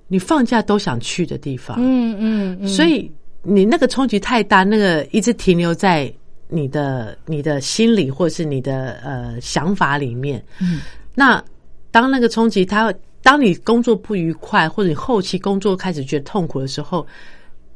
[0.08, 1.78] 你放假都想去的地方。
[1.80, 3.12] 嗯嗯，所以
[3.42, 6.14] 你那个冲击太大，那个一直停留在。
[6.48, 10.82] 你的你的心理或是你的呃想法里面，嗯，
[11.16, 11.44] 那
[11.90, 17.06] 当那个冲击，他当你工作不愉快，或者你后期工作开始觉得痛苦的时候，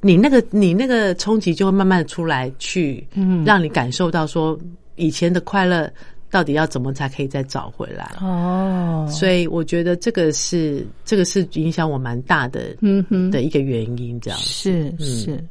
[0.02, 4.58] 你那个你那个冲击就会慢慢出来，去嗯，让你感受到说
[4.96, 5.90] 以前的快乐
[6.30, 8.16] 到底要怎么才可以再找回来。
[8.22, 9.08] 哦。
[9.10, 13.32] 所以我觉得这个是这个是影响我蛮大的，嗯哼。
[13.32, 15.44] 的一个原因，这样是是，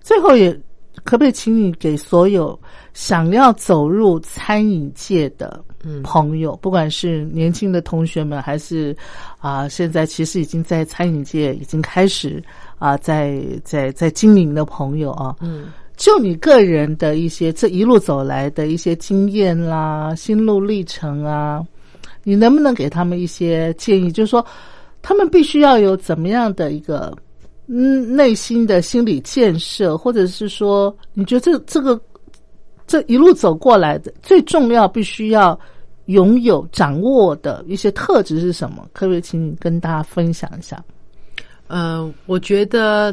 [0.00, 0.56] 最后也。
[1.04, 2.58] 可不可以请你给所有
[2.94, 5.62] 想要走入餐饮界的
[6.02, 8.96] 朋友，不管是年轻的同学们，还是
[9.38, 12.42] 啊，现在其实已经在餐饮界已经开始
[12.78, 21.64] 啊，在在在经营的朋友啊，嗯，就你个人的一些这一路走来的一些经验啦、心路历程啊，
[22.24, 24.10] 你能不能给他们一些建议？
[24.10, 24.44] 就是说，
[25.02, 27.16] 他们必须要有怎么样的一个？
[27.68, 32.00] 嗯，内心的心理建设，或者是说，你觉得这这个
[32.86, 35.58] 这一路走过来的最重要，必须要
[36.04, 38.88] 拥有掌握的一些特质是什么？
[38.92, 40.80] 可不可以请你跟大家分享一下？
[41.66, 43.12] 呃，我觉得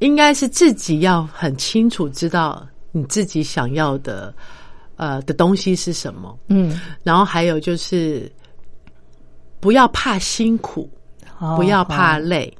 [0.00, 4.34] 应该是自己要很清楚知道你自己想要的
[4.96, 6.38] 呃的东西是什么。
[6.48, 8.30] 嗯，然后还有就是
[9.60, 10.90] 不要怕辛苦，
[11.56, 12.52] 不要怕累。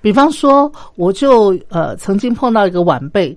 [0.00, 3.36] 比方说，我就呃曾经碰到一个晚辈，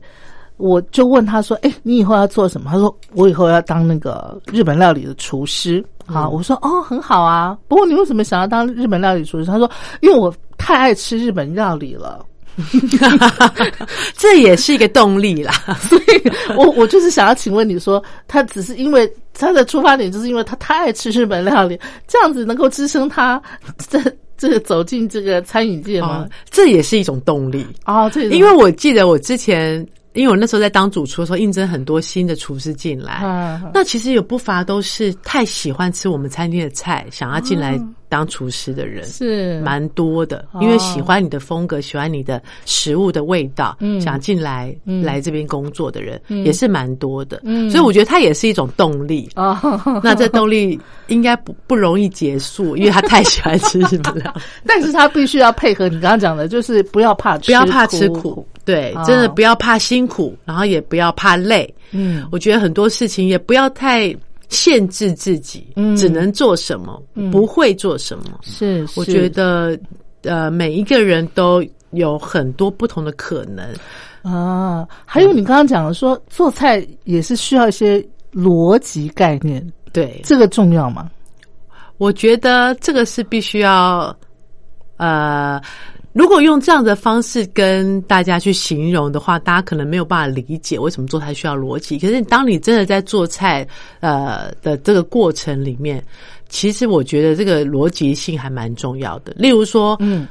[0.57, 7.57] 我就问他说：“哎，你以后要做什么？”他说：“我以后要当那个日本料理的厨师。”啊，我说：“哦，很好啊。
[7.67, 9.69] 不过你为什么想要当日本料理厨师？”他说
[10.01, 12.25] ：“因为我太爱吃日本料理了。”
[14.15, 15.53] 这也是一个动力啦。
[15.89, 23.41] 所以我我就是想要请问你说，他只是因为他的出发点就是因为他太爱吃日本料理，这样子能够支撑他
[23.89, 23.99] 这。
[24.35, 26.27] 这个走进这个餐饮界吗？
[26.49, 28.09] 这也是一种动力啊！
[28.09, 29.75] 这因为我记得我之前，
[30.13, 33.21] 因为我那时候在当主厨的时候，应征很多新的厨师进来，
[33.73, 37.79] 那其实有不乏都是太喜欢吃我们餐厅的菜，想要进来。
[38.13, 47.41] 当厨师的人是蛮多的，因为喜欢你的风格，喜欢你的食物的味道，想进来来这边工作的人也是蛮多的。
[47.71, 49.27] 所以我觉得它也是一种动力。
[50.03, 54.39] 那这动力应该不不容易结束， 因为他太喜欢吃什么了。
[54.63, 61.73] 但是他必须要配合你刚刚讲的，就是不要怕，不要怕吃苦，对，真的不要怕辛苦，然后也不要怕累。
[61.89, 64.15] 嗯，我觉得很多事情也不要太。
[64.53, 68.39] 限制自己，只能做什么，不会做什么。
[68.43, 69.77] 是，我觉得，
[70.21, 71.61] 呃，每一个人都
[71.91, 73.67] 有很多不同的可能
[74.21, 74.87] 啊。
[75.03, 77.99] 还有你刚刚讲的说，做菜也是需要一些
[78.31, 79.61] 逻辑概念，
[79.91, 81.09] 对，这个重要吗？
[81.97, 84.15] 我觉得这个是必须要，
[84.97, 85.59] 呃。
[86.13, 91.97] 如果用这样的方式跟大家去形容的话，大家可能没有办法理解为什么做菜需要逻辑。
[91.97, 93.67] 可是，当你真的在做菜
[93.99, 96.03] 呃的这个过程里面，
[96.49, 99.33] 其实我觉得这个逻辑性还蛮重要的。
[99.35, 100.27] 例如说，嗯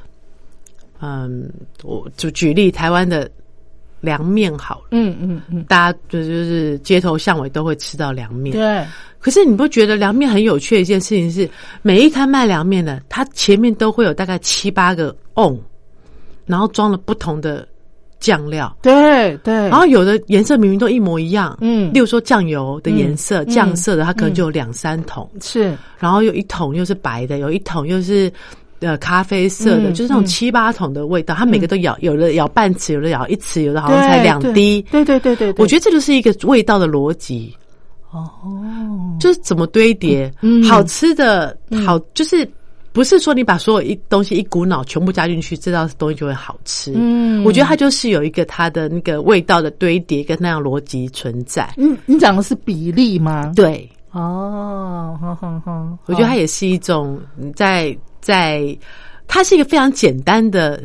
[1.01, 1.51] 嗯，
[1.83, 3.29] 我就举例台湾的
[4.01, 8.87] 凉面好，嗯嗯嗯，大家就就是街头巷尾都会吃到凉面，对。
[9.18, 11.50] 可是你不觉得凉面很有趣的一件事情是，
[11.83, 15.61] 每一摊卖凉面的，它前面都会有大概七八个瓮。
[16.53, 17.67] 然后装了不同的
[18.21, 28.31] 酱料，对对，然后有的颜色明明都一模一样，嗯，例如说酱油的颜色，酱色的它可能就有两三桶，是，然后有一桶又是白的，有一桶又是
[28.81, 35.03] 呃咖啡色的，就是那种七八桶的味道，它每个都舀，有的舀半匙，有的舀一匙，有的好像才两滴，对。
[35.05, 37.57] 对对对，我觉得这就是一个味道的逻辑，
[38.13, 38.31] 哦，
[39.19, 40.31] 就是怎么堆叠，
[40.69, 42.46] 好吃的好就是。
[42.93, 46.93] 不是说你把所有一东西一股脑全部加进去，这道东西就会好吃。
[46.95, 51.73] 嗯，我觉得它就是有一个它的那个味道的堆叠跟那样逻辑存在。
[51.79, 53.51] 嗯，你讲的是比例吗？
[53.57, 57.19] 对，哦，好好好，我觉得它也是一种
[57.57, 58.77] 在在，
[59.27, 60.83] 它是一个非常简单的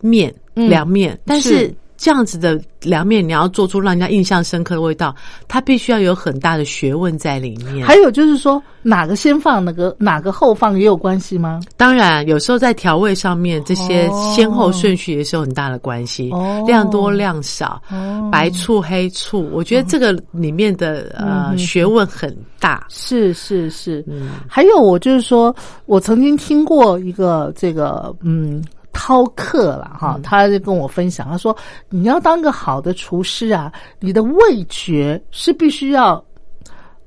[0.00, 5.14] 面凉面，但是这样子的凉面，你要做出让人家印象深刻的味道，
[5.48, 7.86] 它必须要有很大的学问在里面。
[7.86, 11.60] 还有就是说，哪个先放，哪个哪个后放，也有关系吗？
[11.76, 16.30] 当然，有时候在调味上面，这些先后顺序也是有很大的关系。
[16.32, 22.86] 哦，量多量少，哦，白醋黑醋，我觉得这个里面的呃学问很大。
[22.88, 25.54] 是是是，嗯，还有我就是说，
[25.86, 28.62] 我曾经听过一个这个嗯。
[28.96, 31.56] 饕客了哈，他就跟我分享，他说
[31.90, 33.70] ：“你要当个好的厨师啊，
[34.00, 36.24] 你的味觉是必须要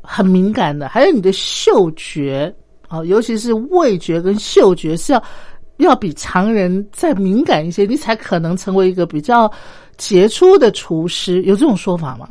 [0.02, 2.54] 很敏感的，还有你的嗅觉
[2.88, 5.24] 啊，尤其是味觉跟嗅觉是要
[5.78, 9.52] 要比常人再敏感一些，你才可能成为一个比较
[9.98, 11.42] 杰出的厨师。
[11.44, 12.30] 有这种说法吗？”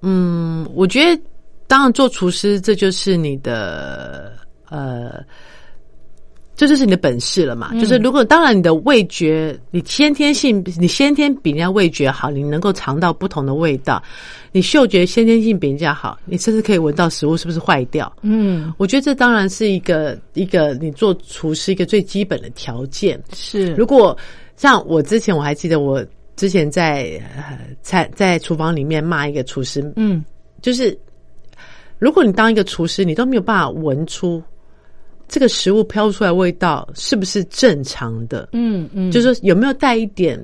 [0.00, 1.22] 嗯，我觉得
[1.66, 4.32] 当然做厨师，这就是你的
[4.68, 5.22] 呃。
[6.58, 7.72] 这就是你的本事了嘛？
[7.74, 14.02] 就是如果当然你的味觉，你先天性，你先天比人家味觉好，你能够尝到不同的味道；
[14.50, 18.12] 你嗅觉先天性比人家好，你甚至可以闻到食物是不是坏掉。
[18.22, 23.22] 嗯，我觉得这当然是一个一个你做厨师一个最基本的条件。
[23.32, 24.18] 是，如果
[24.56, 26.04] 像我之前我还记得我
[26.34, 27.22] 之前在
[27.82, 30.24] 在在厨房里面骂一个厨师，嗯，
[30.60, 30.98] 就是
[32.00, 34.42] 如果你当一个厨师，你都没有办法闻出。
[35.28, 38.48] 这个食物飘出来味道是不是正常的？
[38.52, 40.42] 嗯嗯，就是说有没有带一点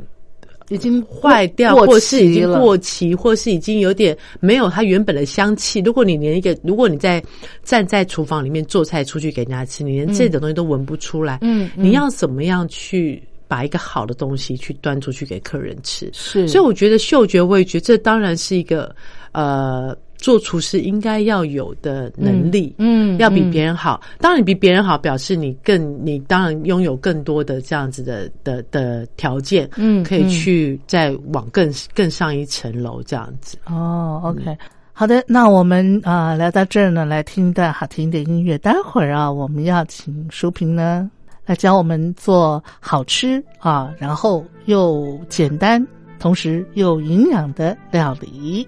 [0.68, 5.80] 已经坏掉，或是已经过期，或是已经有点没有它原本的香气。
[5.80, 7.22] 如果你连一个，如果你在
[7.62, 16.10] 站在厨房里面做菜出去给人家吃，你连这种东西都闻不出来，嗯，你要怎么样去把一个好的东西去端出去给客人吃？
[16.12, 18.94] 是，所以我觉得嗅觉味觉这当然是一个
[19.32, 19.96] 呃。
[20.24, 24.00] 做厨师应该要有的能力，嗯，要比别人好。
[24.18, 33.58] 当然，你比别人好，表示你更，你当然拥有更多的这样子的的的条件，嗯，可以去再往更更上一层楼这样子。
[33.66, 34.56] 哦，OK，
[34.94, 38.56] 好的，那我们啊来到这儿呢，来听段好听的音乐。
[38.56, 41.10] 待会儿啊，我们要请淑萍呢
[41.44, 45.86] 来教我们做好吃啊，然后又简单，
[46.18, 48.66] 同时又营养的料理。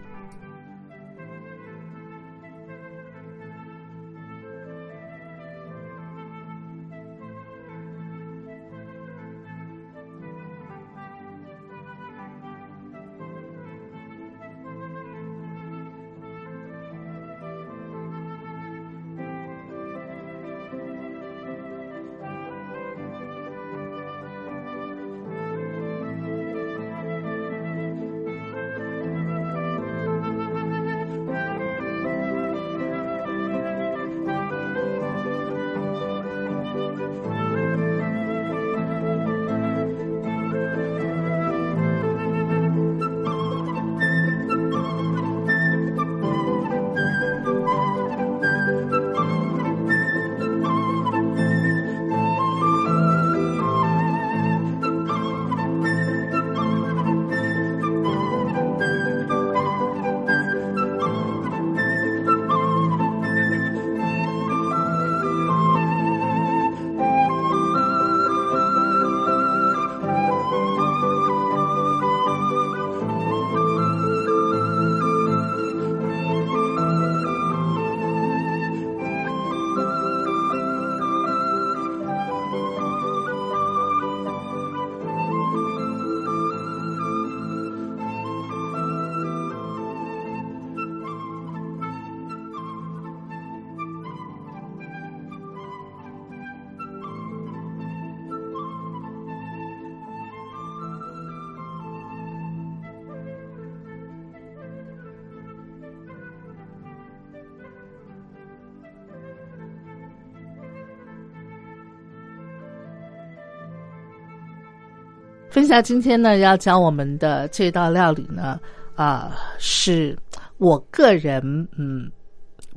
[115.67, 118.61] 分享今天呢，要教我们的这道料理呢，
[118.95, 120.17] 啊，是
[120.59, 121.43] 我个人
[121.77, 122.09] 嗯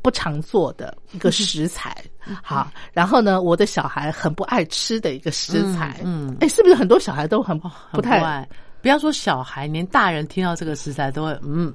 [0.01, 1.95] 不常做的一个食材，
[2.41, 7.55] 好，然后呢，我的小孩很不爱吃的一个食材，嗯，哎，是不是很多小孩都很
[7.91, 8.49] 不太爱？
[8.81, 11.71] 不要说小孩，连大人听到这个食材都会，嗯，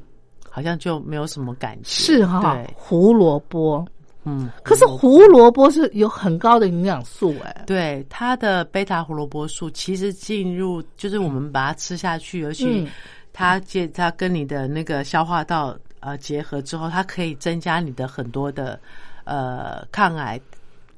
[0.51, 3.87] 好像就没有什么感觉，是哈，胡萝卜。
[4.25, 12.89] 嗯，可是胡萝卜是有很高的营养素哎，对它的贝塔胡萝卜素，其实进入就是我们把它吃下去，尤其
[13.33, 18.81] 它接它跟你的那个消化道呃结合之后，它可以增加你的很多的
[19.25, 20.41] 呃抗癌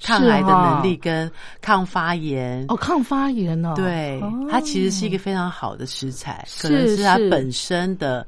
[0.03, 2.65] 抗癌的能力跟抗发炎。
[2.69, 8.27] 哦，抗发炎哦，对，它其实是一个非常好的食材，可能是它本身的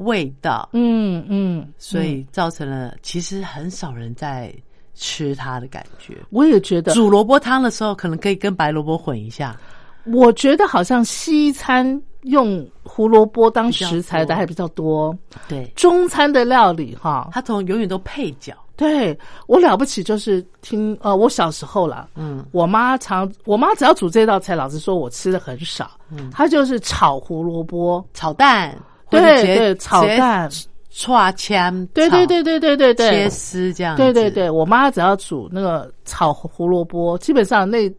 [0.00, 4.52] 味道，嗯嗯，所以造成了其实很少人在
[4.94, 6.16] 吃它的感觉。
[6.30, 9.58] 我也觉得，煮萝卜汤的时候，可能可以跟白萝卜混一下，
[10.04, 15.16] 我觉得好像西餐用胡萝卜当食材的还比较多，
[15.48, 26.30] 对，中餐的料理哈，它从永远都配角，对我了不起就是听呃，我小时候啦，嗯，我妈常我妈只要煮这道菜，老实说我吃的很少，嗯。
[26.30, 28.76] 她就是炒胡萝卜，炒蛋，
[29.10, 30.48] 对对炒蛋，
[30.90, 37.90] 串签，对对对对对对对，切丝这样子，对对对，我妈只要煮那个炒胡萝卜，基本上那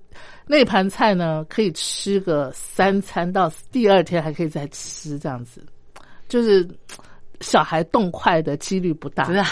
[0.46, 5.64] 那盘菜呢，可以吃个三餐到第二天还可以再吃，这样子，
[6.28, 6.68] 就是
[7.42, 9.26] 小孩动筷的几率不大。
[9.26, 9.48] 对啊，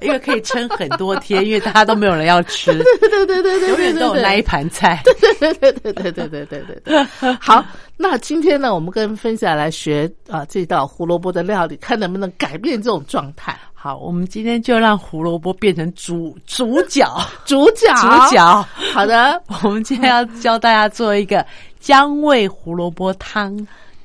[0.00, 5.02] 因为可以撑很多天，因为大家都没有人要吃， 对对对对对，永远都有那一盘菜。
[5.04, 7.06] 对对对对对对对对对。
[7.40, 7.64] 好，
[7.96, 13.58] 那今天呢，我们跟分享来学啊这道胡萝卜的料理，看能不能改变这种状态。
[13.72, 17.04] 好，我们今天就让胡萝卜变成主主角，
[17.44, 18.66] 主角，主角。
[18.94, 21.44] 好的，我们今天要教大家做一个
[21.80, 23.54] 姜味胡萝卜汤。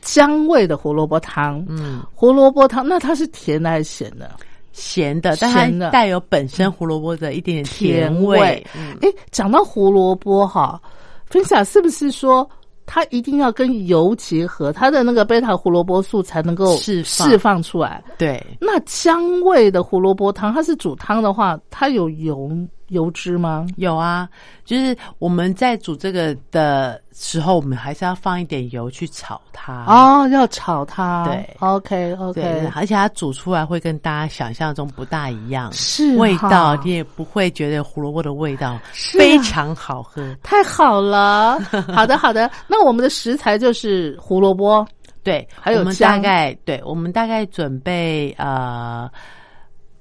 [0.02, 1.64] 姜味的胡萝卜汤。
[1.68, 4.32] 嗯，胡萝卜汤，那它是甜的还是咸的？
[4.72, 8.66] 咸的，但咸的它带有本身胡萝卜的一点点甜味。
[8.78, 10.80] 嗯，哎，讲到胡萝卜哈，
[11.26, 12.50] 分享是不是说
[12.86, 18.02] 它一定要跟油结合，它的那个贝塔胡萝卜素才能够释放出来？
[18.18, 22.50] 对，那姜味的胡萝卜汤，它是煮汤的话，它有油
[22.90, 23.66] 油脂吗？
[23.78, 24.28] 有啊，
[24.66, 29.86] 就是我们在煮这个的时候，我们还是要放一点油去炒它。
[29.86, 31.26] 哦，要炒它。
[31.26, 40.36] 对，OK OK 而且它煮出来会跟大家想象中不大一样，是味道你也不会觉得胡萝卜的味道非常好喝。
[40.44, 41.60] 太好了。
[41.94, 44.88] 好的好的，那我们的食材就是胡萝卜。
[45.22, 49.08] 对，还有我们大概对，我们大概准备呃，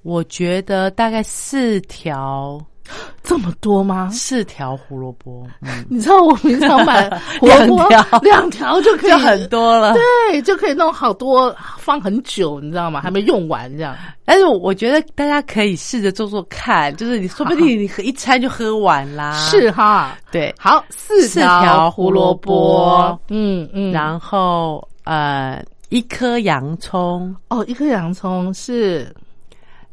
[0.03, 2.59] 我觉得大概四条
[3.22, 4.09] 这么多吗？
[4.11, 7.09] 四条胡萝卜，嗯， 你知道我平常买
[7.41, 9.95] 胡萝卜两条两条就可以就很多了。
[9.95, 13.01] 对，就可以弄好多，放很久，你知道吗？
[13.03, 13.95] 还没用完这样。
[14.24, 19.32] 但是我觉得大家可以试着做做看，就是你说不定你喝一餐就喝完啦。
[19.39, 29.14] 是哈，对，好，四四条胡萝卜，嗯嗯，然后呃一颗洋葱，哦，一颗洋葱是。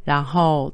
[0.03, 0.71] 然后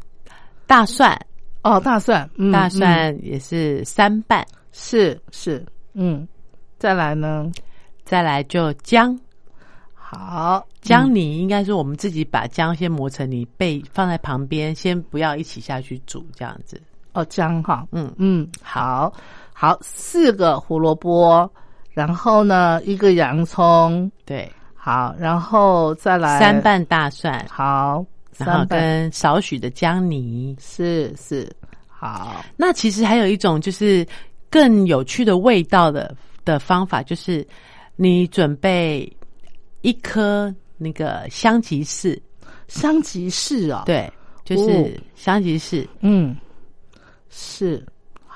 [0.68, 1.18] 大蒜，
[1.64, 6.28] 哦，大蒜，嗯大嗯蒜也是三瓣，是是，嗯，
[6.80, 7.52] 再来呢，
[8.04, 9.18] 再来就姜。
[9.94, 16.82] 好，姜泥应该是我们自己把姜先磨成泥，备放在旁边，先不要一起下去煮，这样子。
[17.14, 19.14] 哦，姜哈，嗯，嗯，好
[19.54, 21.50] 好，四个胡萝卜，
[21.92, 28.04] 然后呢，一个洋葱，对，好，然后再来三，瓣大蒜，好，
[28.38, 30.56] 然后三跟少许的姜泥。
[30.60, 31.50] 是是，
[31.88, 34.06] 好，那其实还有一种就是
[34.50, 37.46] 更有趣的味道的的方法，就是
[37.96, 39.12] 你准备
[39.82, 42.22] 一颗那个香吉士，
[42.68, 44.12] 香吉士哦，，对，
[44.44, 44.90] 就是哦。
[45.16, 46.36] 香吉士，嗯，
[47.30, 47.86] 是。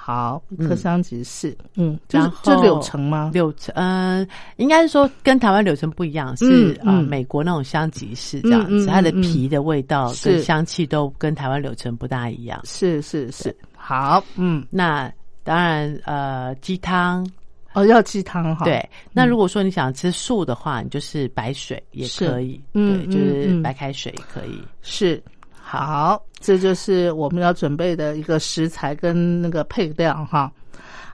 [0.06, 3.32] 好，一颗嗯香吉士，嗯，就是然后柳橙吗？
[3.34, 4.28] 柳橙，嗯、
[4.58, 12.62] 应该是说跟台湾柳橙不一样，是啊、美国那种香吉士这样子，它的皮的味道跟香气都跟台湾柳橙不大一样。
[12.66, 15.12] 是是是，好，嗯，那
[15.44, 17.28] 当然，呃，鸡汤，
[17.74, 18.88] 哦，要鸡汤哈，，对。
[19.12, 24.62] 那如果说你想吃素的话，你就是白水也可以，嗯对，就是白开水也可以。
[24.84, 25.20] 是
[25.68, 30.52] 好，这就是我们要准备的一个食材跟那个配料哈。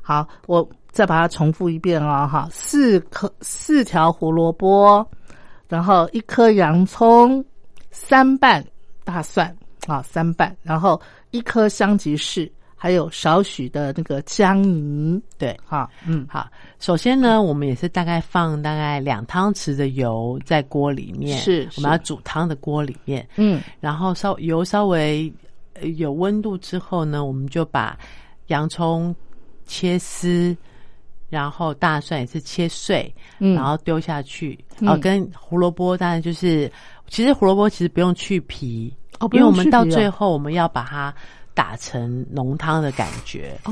[0.02, 5.10] 好，我再把它重复一遍啊、哈，四颗四条胡萝卜，
[5.70, 7.44] 然后一颗洋葱，
[7.92, 8.62] 三瓣
[9.06, 9.56] 大蒜
[9.88, 12.52] 啊，三瓣，然后一颗香吉士，
[12.84, 25.32] 还有少许的那个姜泥，对，哈，嗯，好，首先呢，我们也是大概放大概两汤匙的油在锅里面，是我们要煮汤的锅里面，嗯，然后稍油稍微
[25.74, 27.96] 呃有温度之后呢，我们就把
[28.48, 29.16] 洋葱
[29.68, 30.58] 切丝，
[31.30, 33.54] 然后大蒜也是切碎，嗯。
[33.54, 34.58] 然后丢下去。
[34.80, 34.90] 嗯。
[34.90, 36.68] 哦，跟胡萝卜当然就是，
[37.08, 41.14] 其实胡萝卜其实不用去皮，哦不因为我们到最后我们要把它
[41.54, 43.58] 打成浓汤的感觉。
[43.66, 43.72] 哦，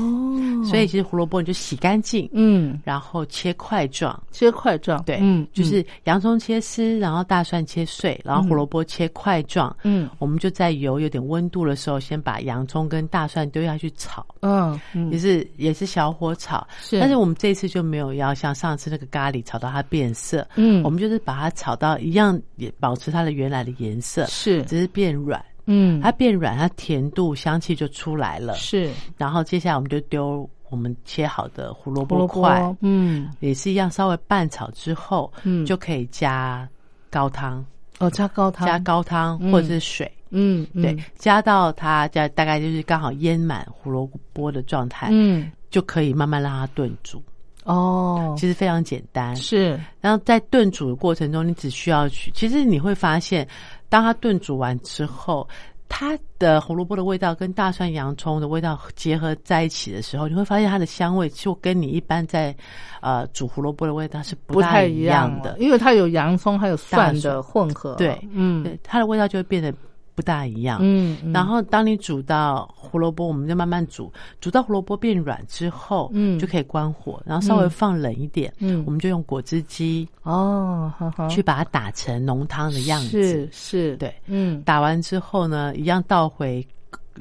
[0.64, 16.98] 所以其实胡萝卜你就洗干净，嗯，然后切块状，切块状，对，嗯，就是洋葱切丝，然后大蒜切碎，然后胡萝卜切块状，嗯，我们就在油有点温度的时候，先把洋葱跟大蒜丢下去炒，嗯嗯，也是也是小火炒，是。
[17.00, 20.82] 但是我们这次就没有要像上次那个咖喱炒到它变色，嗯。
[20.82, 25.42] 我们就是把它炒到一样，也保持它的原来的颜色，是，只是变软。
[25.66, 28.54] 嗯，它变软，它甜度、香气就出来了。
[28.54, 28.90] 是。
[29.16, 35.66] 然后接下来我们就丢我们切好的胡萝卜卜块，，嗯，也是一样，稍微拌炒之后，嗯。
[35.66, 36.68] 就可以加
[37.10, 37.64] 高汤，
[37.98, 39.50] 哦，加高汤，加高汤嗯。
[39.52, 40.82] 或者是水，嗯，嗯。
[40.82, 47.22] 对，，加到它加大概就是刚好淹满胡萝卜的状态，嗯，就可以慢慢让它炖煮。
[47.64, 53.46] 哦，其实非常简单，是，然后在炖煮的过程中，你只需要去，其实你会发现，
[53.90, 55.46] 当它炖煮完之后，
[55.88, 62.54] 它的胡萝卜的味道跟大蒜、洋葱的味道结合在一起的时候，你会发现它的香味就跟你一般在
[63.00, 65.58] 呃煮胡萝卜的味道是不太一样的。
[65.58, 69.74] 因为它有洋葱还有蒜的混合，对嗯对，它的味道就会变得
[70.20, 70.78] 不大一样。
[70.82, 71.32] 嗯，嗯。
[71.32, 76.38] 然后，当你煮到胡萝卜，我们就慢慢煮，煮到胡萝卜变软之后，嗯。
[76.38, 78.82] 就可以关火，然后稍微嗯放冷一点，嗯。
[78.84, 80.92] 我们就用果汁机哦，
[81.30, 83.08] 去把它打成浓汤的样子。
[83.08, 84.60] 是是，对，嗯。
[84.62, 86.66] 打完之后呢，一样倒回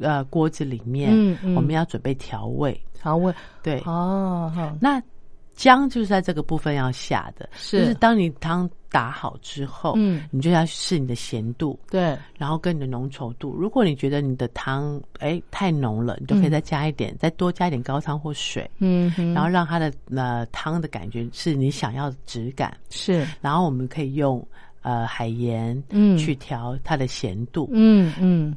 [0.01, 1.55] 呃锅子里面，嗯嗯。
[1.55, 2.77] 我们要准备调味。
[3.01, 3.33] 调味，
[3.63, 5.01] 对，哦，哈，那
[5.59, 7.81] 姜就是在这个部分要下的，是。
[7.81, 10.23] 就是当你汤打好之后，嗯。
[10.31, 13.53] 你就要试你的咸度，对，然后跟你的浓稠度。
[13.53, 22.75] 如果你觉得你的汤哎太浓了，你就可以再加一点，再多加一点高汤或水，嗯，然后让它的呃汤的感觉是你想要的质感。
[22.89, 24.41] 是，然后我们可以用
[24.81, 26.17] 呃海盐嗯。
[26.17, 28.55] 去调它的咸度，嗯嗯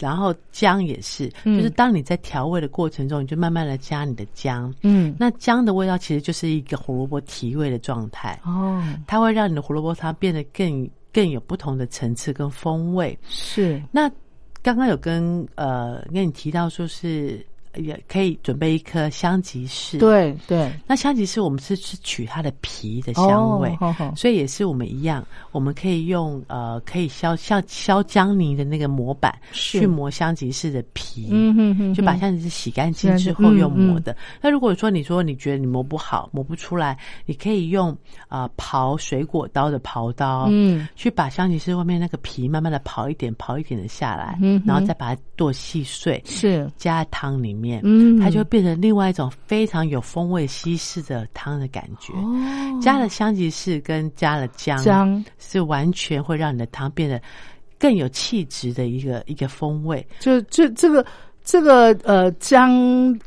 [0.00, 1.56] 然后姜也是，嗯。
[1.56, 4.74] 就是当你在调味的过程中，你就慢慢的加你的姜。
[4.82, 13.16] 嗯，那姜的味道其实就是一个胡萝卜提味的状态，哦，它会让你的胡萝卜汤变得更更有不同的层次跟风味。
[13.28, 14.10] 是，那
[14.62, 17.44] 刚刚有跟呃跟你提到说是
[17.76, 23.76] 也可以准备一颗香吉士，，对对，那香吉士我们是是取它的皮的香味。
[24.16, 34.16] 所以也是我们一样，我们可以用呃，可以削像削姜泥的那个模板去磨香吉士的皮，嗯哼哼，就把香吉士洗干净之后用嗯磨的。
[34.40, 37.90] 那如果说你说你觉得你磨不好，磨不出来，你可以用
[38.28, 52.12] 啊、呃刨水果刀的刨刀，嗯，去把香吉士外面那个皮慢慢的刨一点，刨一点的下来，嗯然后再把它剁细碎，是，加在汤里面，嗯它就会变成另外一种非常有风味西式的汤的感觉。
[52.14, 57.20] 哦，加了香吉士跟加了姜，姜是完全会让你的汤变得
[57.78, 60.06] 更有气质的一个一个风味。
[60.18, 61.04] 就就这个
[61.44, 62.70] 这个呃姜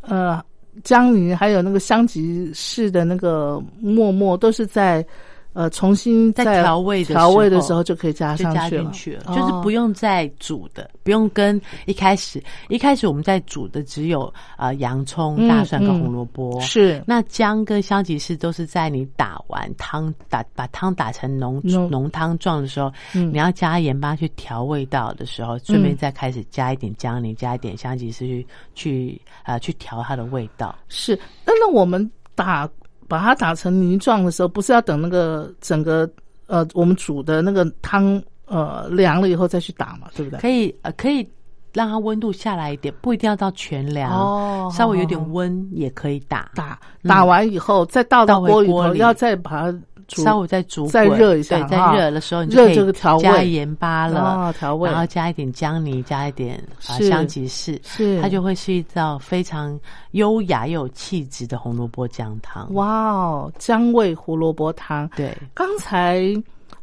[0.02, 0.44] 呃
[0.84, 5.06] 姜泥还有那个香吉士的那个沫沫都是在
[5.54, 14.24] 呃重新在调味的调味的时候就可以加就加上去进去了，哦就是不用再煮的，不用跟一开始一开始我们在煮的只有
[14.58, 16.00] 啊、呃洋葱、嗯大蒜跟嗯。
[16.02, 16.60] 红萝卜。
[16.62, 17.04] 是。
[17.06, 21.90] 那姜跟香吉士都是在你打完汤打把汤打成浓浓。
[21.90, 23.32] 浓汤状的时候，嗯。
[23.32, 30.76] 你要加盐巴去调味道的时候，顺便再开始加一点姜泥，加一点香吉士去去呃去调它的味道。
[30.90, 32.68] 是，那那我们打
[33.14, 36.10] 把它打成泥状的时候，不是要等那个整个
[36.48, 40.40] 呃我们煮的那个汤呃凉了以后再去打嘛，对不对？
[40.40, 41.30] 可以呃可以
[41.72, 49.80] 让它温度下来一点，不一定要到全凉，哦稍微有点温也可以打，打打完以后再倒到锅里头，要再把它煮
[50.10, 53.24] 稍微再煮再热一下对，在热的时候你就可以这个调味。
[53.24, 54.90] 加盐巴了，哦调味。
[54.90, 56.56] 然后加一点姜泥，加一点
[56.88, 58.22] 啊、香吉士，是。
[58.22, 59.80] 它就会是一道非常
[60.12, 62.72] 优雅又有气质的红萝卜姜汤。
[62.74, 65.10] 哇哦，姜味胡萝卜汤。
[65.16, 66.22] 对，刚才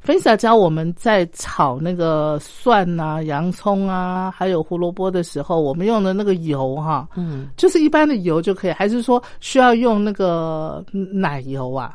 [0.01, 11.95] 菲萨教我们在炒那个蒜啊、洋葱啊，还有胡萝卜的时候，我们用的那个油哈，嗯，就是一般的油就可以，还是说需要用那个奶油啊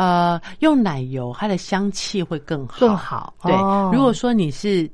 [0.00, 3.34] 呃，用奶油它的香气会更好，更好？
[3.42, 4.90] 对，哦如果说你是。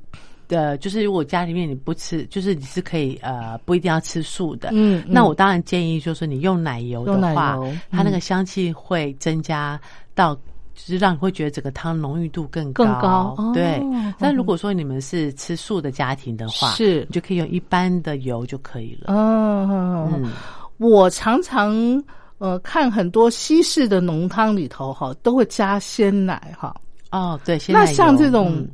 [0.49, 9.77] 呃，就是如果家里面你不吃，就是你是可以呃不一定要吃素的，嗯嗯那我当然建议就是你用奶油的话，油它那个嗯香气会增加
[10.15, 10.39] 到，就
[10.75, 13.77] 是让你会觉得整个汤浓郁度更更高哦对，
[14.17, 19.07] 但嗯如果说你们是吃素的家庭的话，是你就可以用一般的油就可以了。
[19.13, 20.31] 嗯嗯，
[20.77, 22.01] 我常常
[22.37, 26.75] 呃看很多西式的浓汤里头哈，都会加鲜奶哈。
[27.11, 28.67] 哦，对，鲜奶那像这种嗯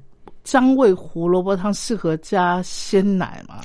[0.44, 3.62] 姜味胡萝卜汤适合加鲜奶吗？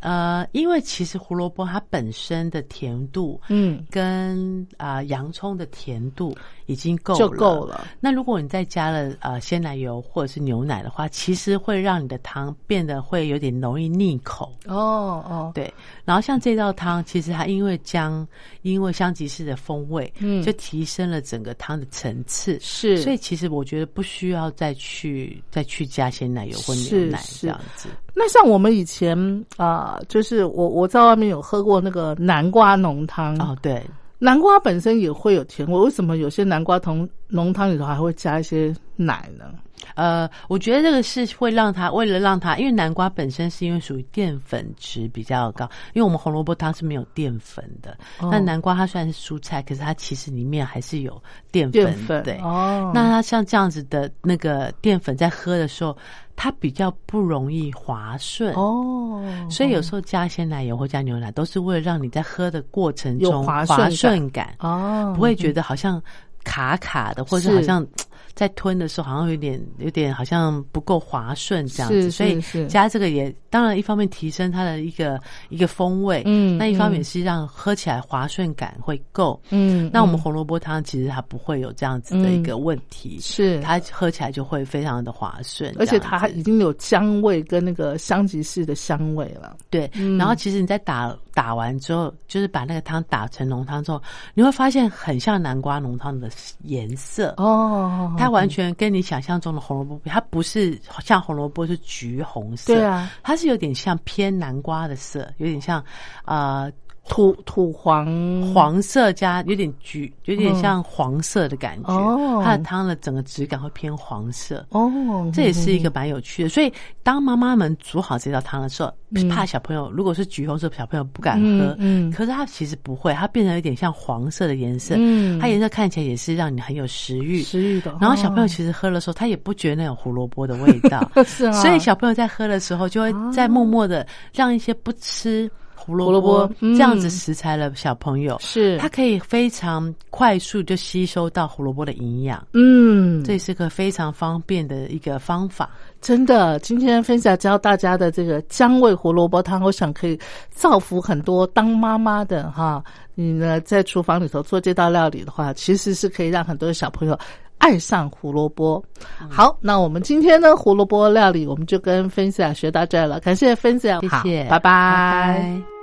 [0.00, 6.34] 呃，因为其实胡萝卜它本身的甜度，嗯，跟啊、洋葱的甜度
[6.66, 7.86] 已经够就够了。
[8.00, 14.52] 那如果你再加了呃鲜奶油或者是牛奶的话，其实会让你的汤变得会有点容易腻口。
[14.66, 15.72] 哦哦，对，
[16.04, 18.26] 然后像这道汤，其实它因为姜，
[18.62, 22.58] 因为香吉士的风味，嗯就提升了整个汤的层次。
[22.60, 27.88] 是，所以其实我觉得不需要再去再去加鲜奶油或牛奶这样子。
[28.14, 29.16] 那像我们以前
[29.56, 33.82] 啊、就是我我在外面有喝过那个南瓜浓汤哦，对，
[34.18, 39.46] 南瓜本身也会有甜味，为什么有些南瓜同浓汤里头还会加一些奶呢？
[39.94, 47.96] 呃，我觉得这个是会让它为了让它，因为南瓜本身是因为属于淀粉值比较高，因为我们红萝卜汤是没有淀粉的。
[48.18, 51.20] 哦那南瓜它虽然是蔬菜，可是它其实里面还是有
[51.50, 51.72] 淀粉。
[51.72, 55.96] 淀粉对，哦，那它像这样子的那个淀粉在喝的时候，
[56.36, 58.54] 它比较不容易滑顺。
[58.54, 66.02] 哦，所以有时候加鲜奶油或加牛奶，都是为了让你在喝的过程中滑顺感哦，不会觉得好像
[66.44, 67.86] 卡卡的，或者是好像
[68.34, 72.10] 在吞的时候好像有点有点好像不够滑顺这样子。
[72.10, 79.40] 所以加这个也当然一方面提升它的一个一个风味，嗯那一方面嗯是让喝起来滑顺感会够。
[79.50, 89.56] 嗯，那我们嗯红萝卜汤其实它不会有这样子的一个问题，是它喝起来就会非常的滑顺，而且它已经有姜味跟那个香吉士的香味了。
[89.68, 94.02] 对，嗯然后其实你在打打完之后，就是把那个汤打成浓汤之后，
[94.34, 96.30] 你会发现很像南瓜浓汤的
[96.62, 97.34] 颜色。
[97.36, 105.82] 哦，它完全跟你想象中的红萝卜，它不是像红萝卜是橘红色，对啊，它是有点像偏南瓜的色，有点像
[106.24, 106.70] 呃
[107.10, 108.06] 土土黄
[108.54, 111.92] 黄色加有点橘，有点像黄色的感觉。
[111.92, 112.40] 哦。
[112.44, 114.64] 它的汤的整个质感会偏黄色。
[114.70, 118.92] 哦，这也是一个蛮有趣的，所以当妈妈们煮好这道汤的时候，
[119.28, 122.12] 怕小朋友如果是橘红色，小朋友不敢喝，嗯嗯。
[122.12, 125.40] 可是它其实不会，它变成有点像黄色的颜色，嗯。
[125.40, 127.92] 它颜色看起来也是让你很有食欲，食欲的。
[128.00, 135.50] 然后小朋友哦其实喝的时候，他也不觉得那种胡萝卜的味道， 是啊，所以小朋友在喝的时候，就会在默默的让一些不吃
[135.90, 136.74] 胡萝卜嗯。
[136.74, 138.78] 这样子食材的小朋友，是。
[138.78, 145.70] 他可以非常快速就吸收到胡萝卜的营养，嗯，这是个非常方便的一个方法。
[146.00, 150.18] 真的，今天分享教大家的这个姜味胡萝卜汤，我想可以
[150.50, 152.82] 造福很多当妈妈的哈。
[153.14, 157.18] 你呢在厨房里头做这道料理的话，其实是可以让很多小朋友
[157.58, 158.82] 爱上胡萝卜。
[159.28, 164.30] 好，那我们今天呢胡萝卜料理，我们就跟分享学到这儿了，感谢分享，好谢。
[164.30, 164.58] 谢，拜。
[164.58, 165.79] 拜拜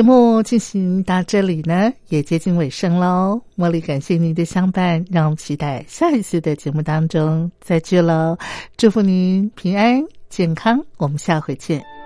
[0.00, 3.38] 节目进行到这里呢，也接近尾声喽。
[3.54, 8.34] 茉莉感谢您的相伴，让我们期待下一次的节目当中再聚喽。
[8.78, 11.99] 祝福您平安健康，我们下回见。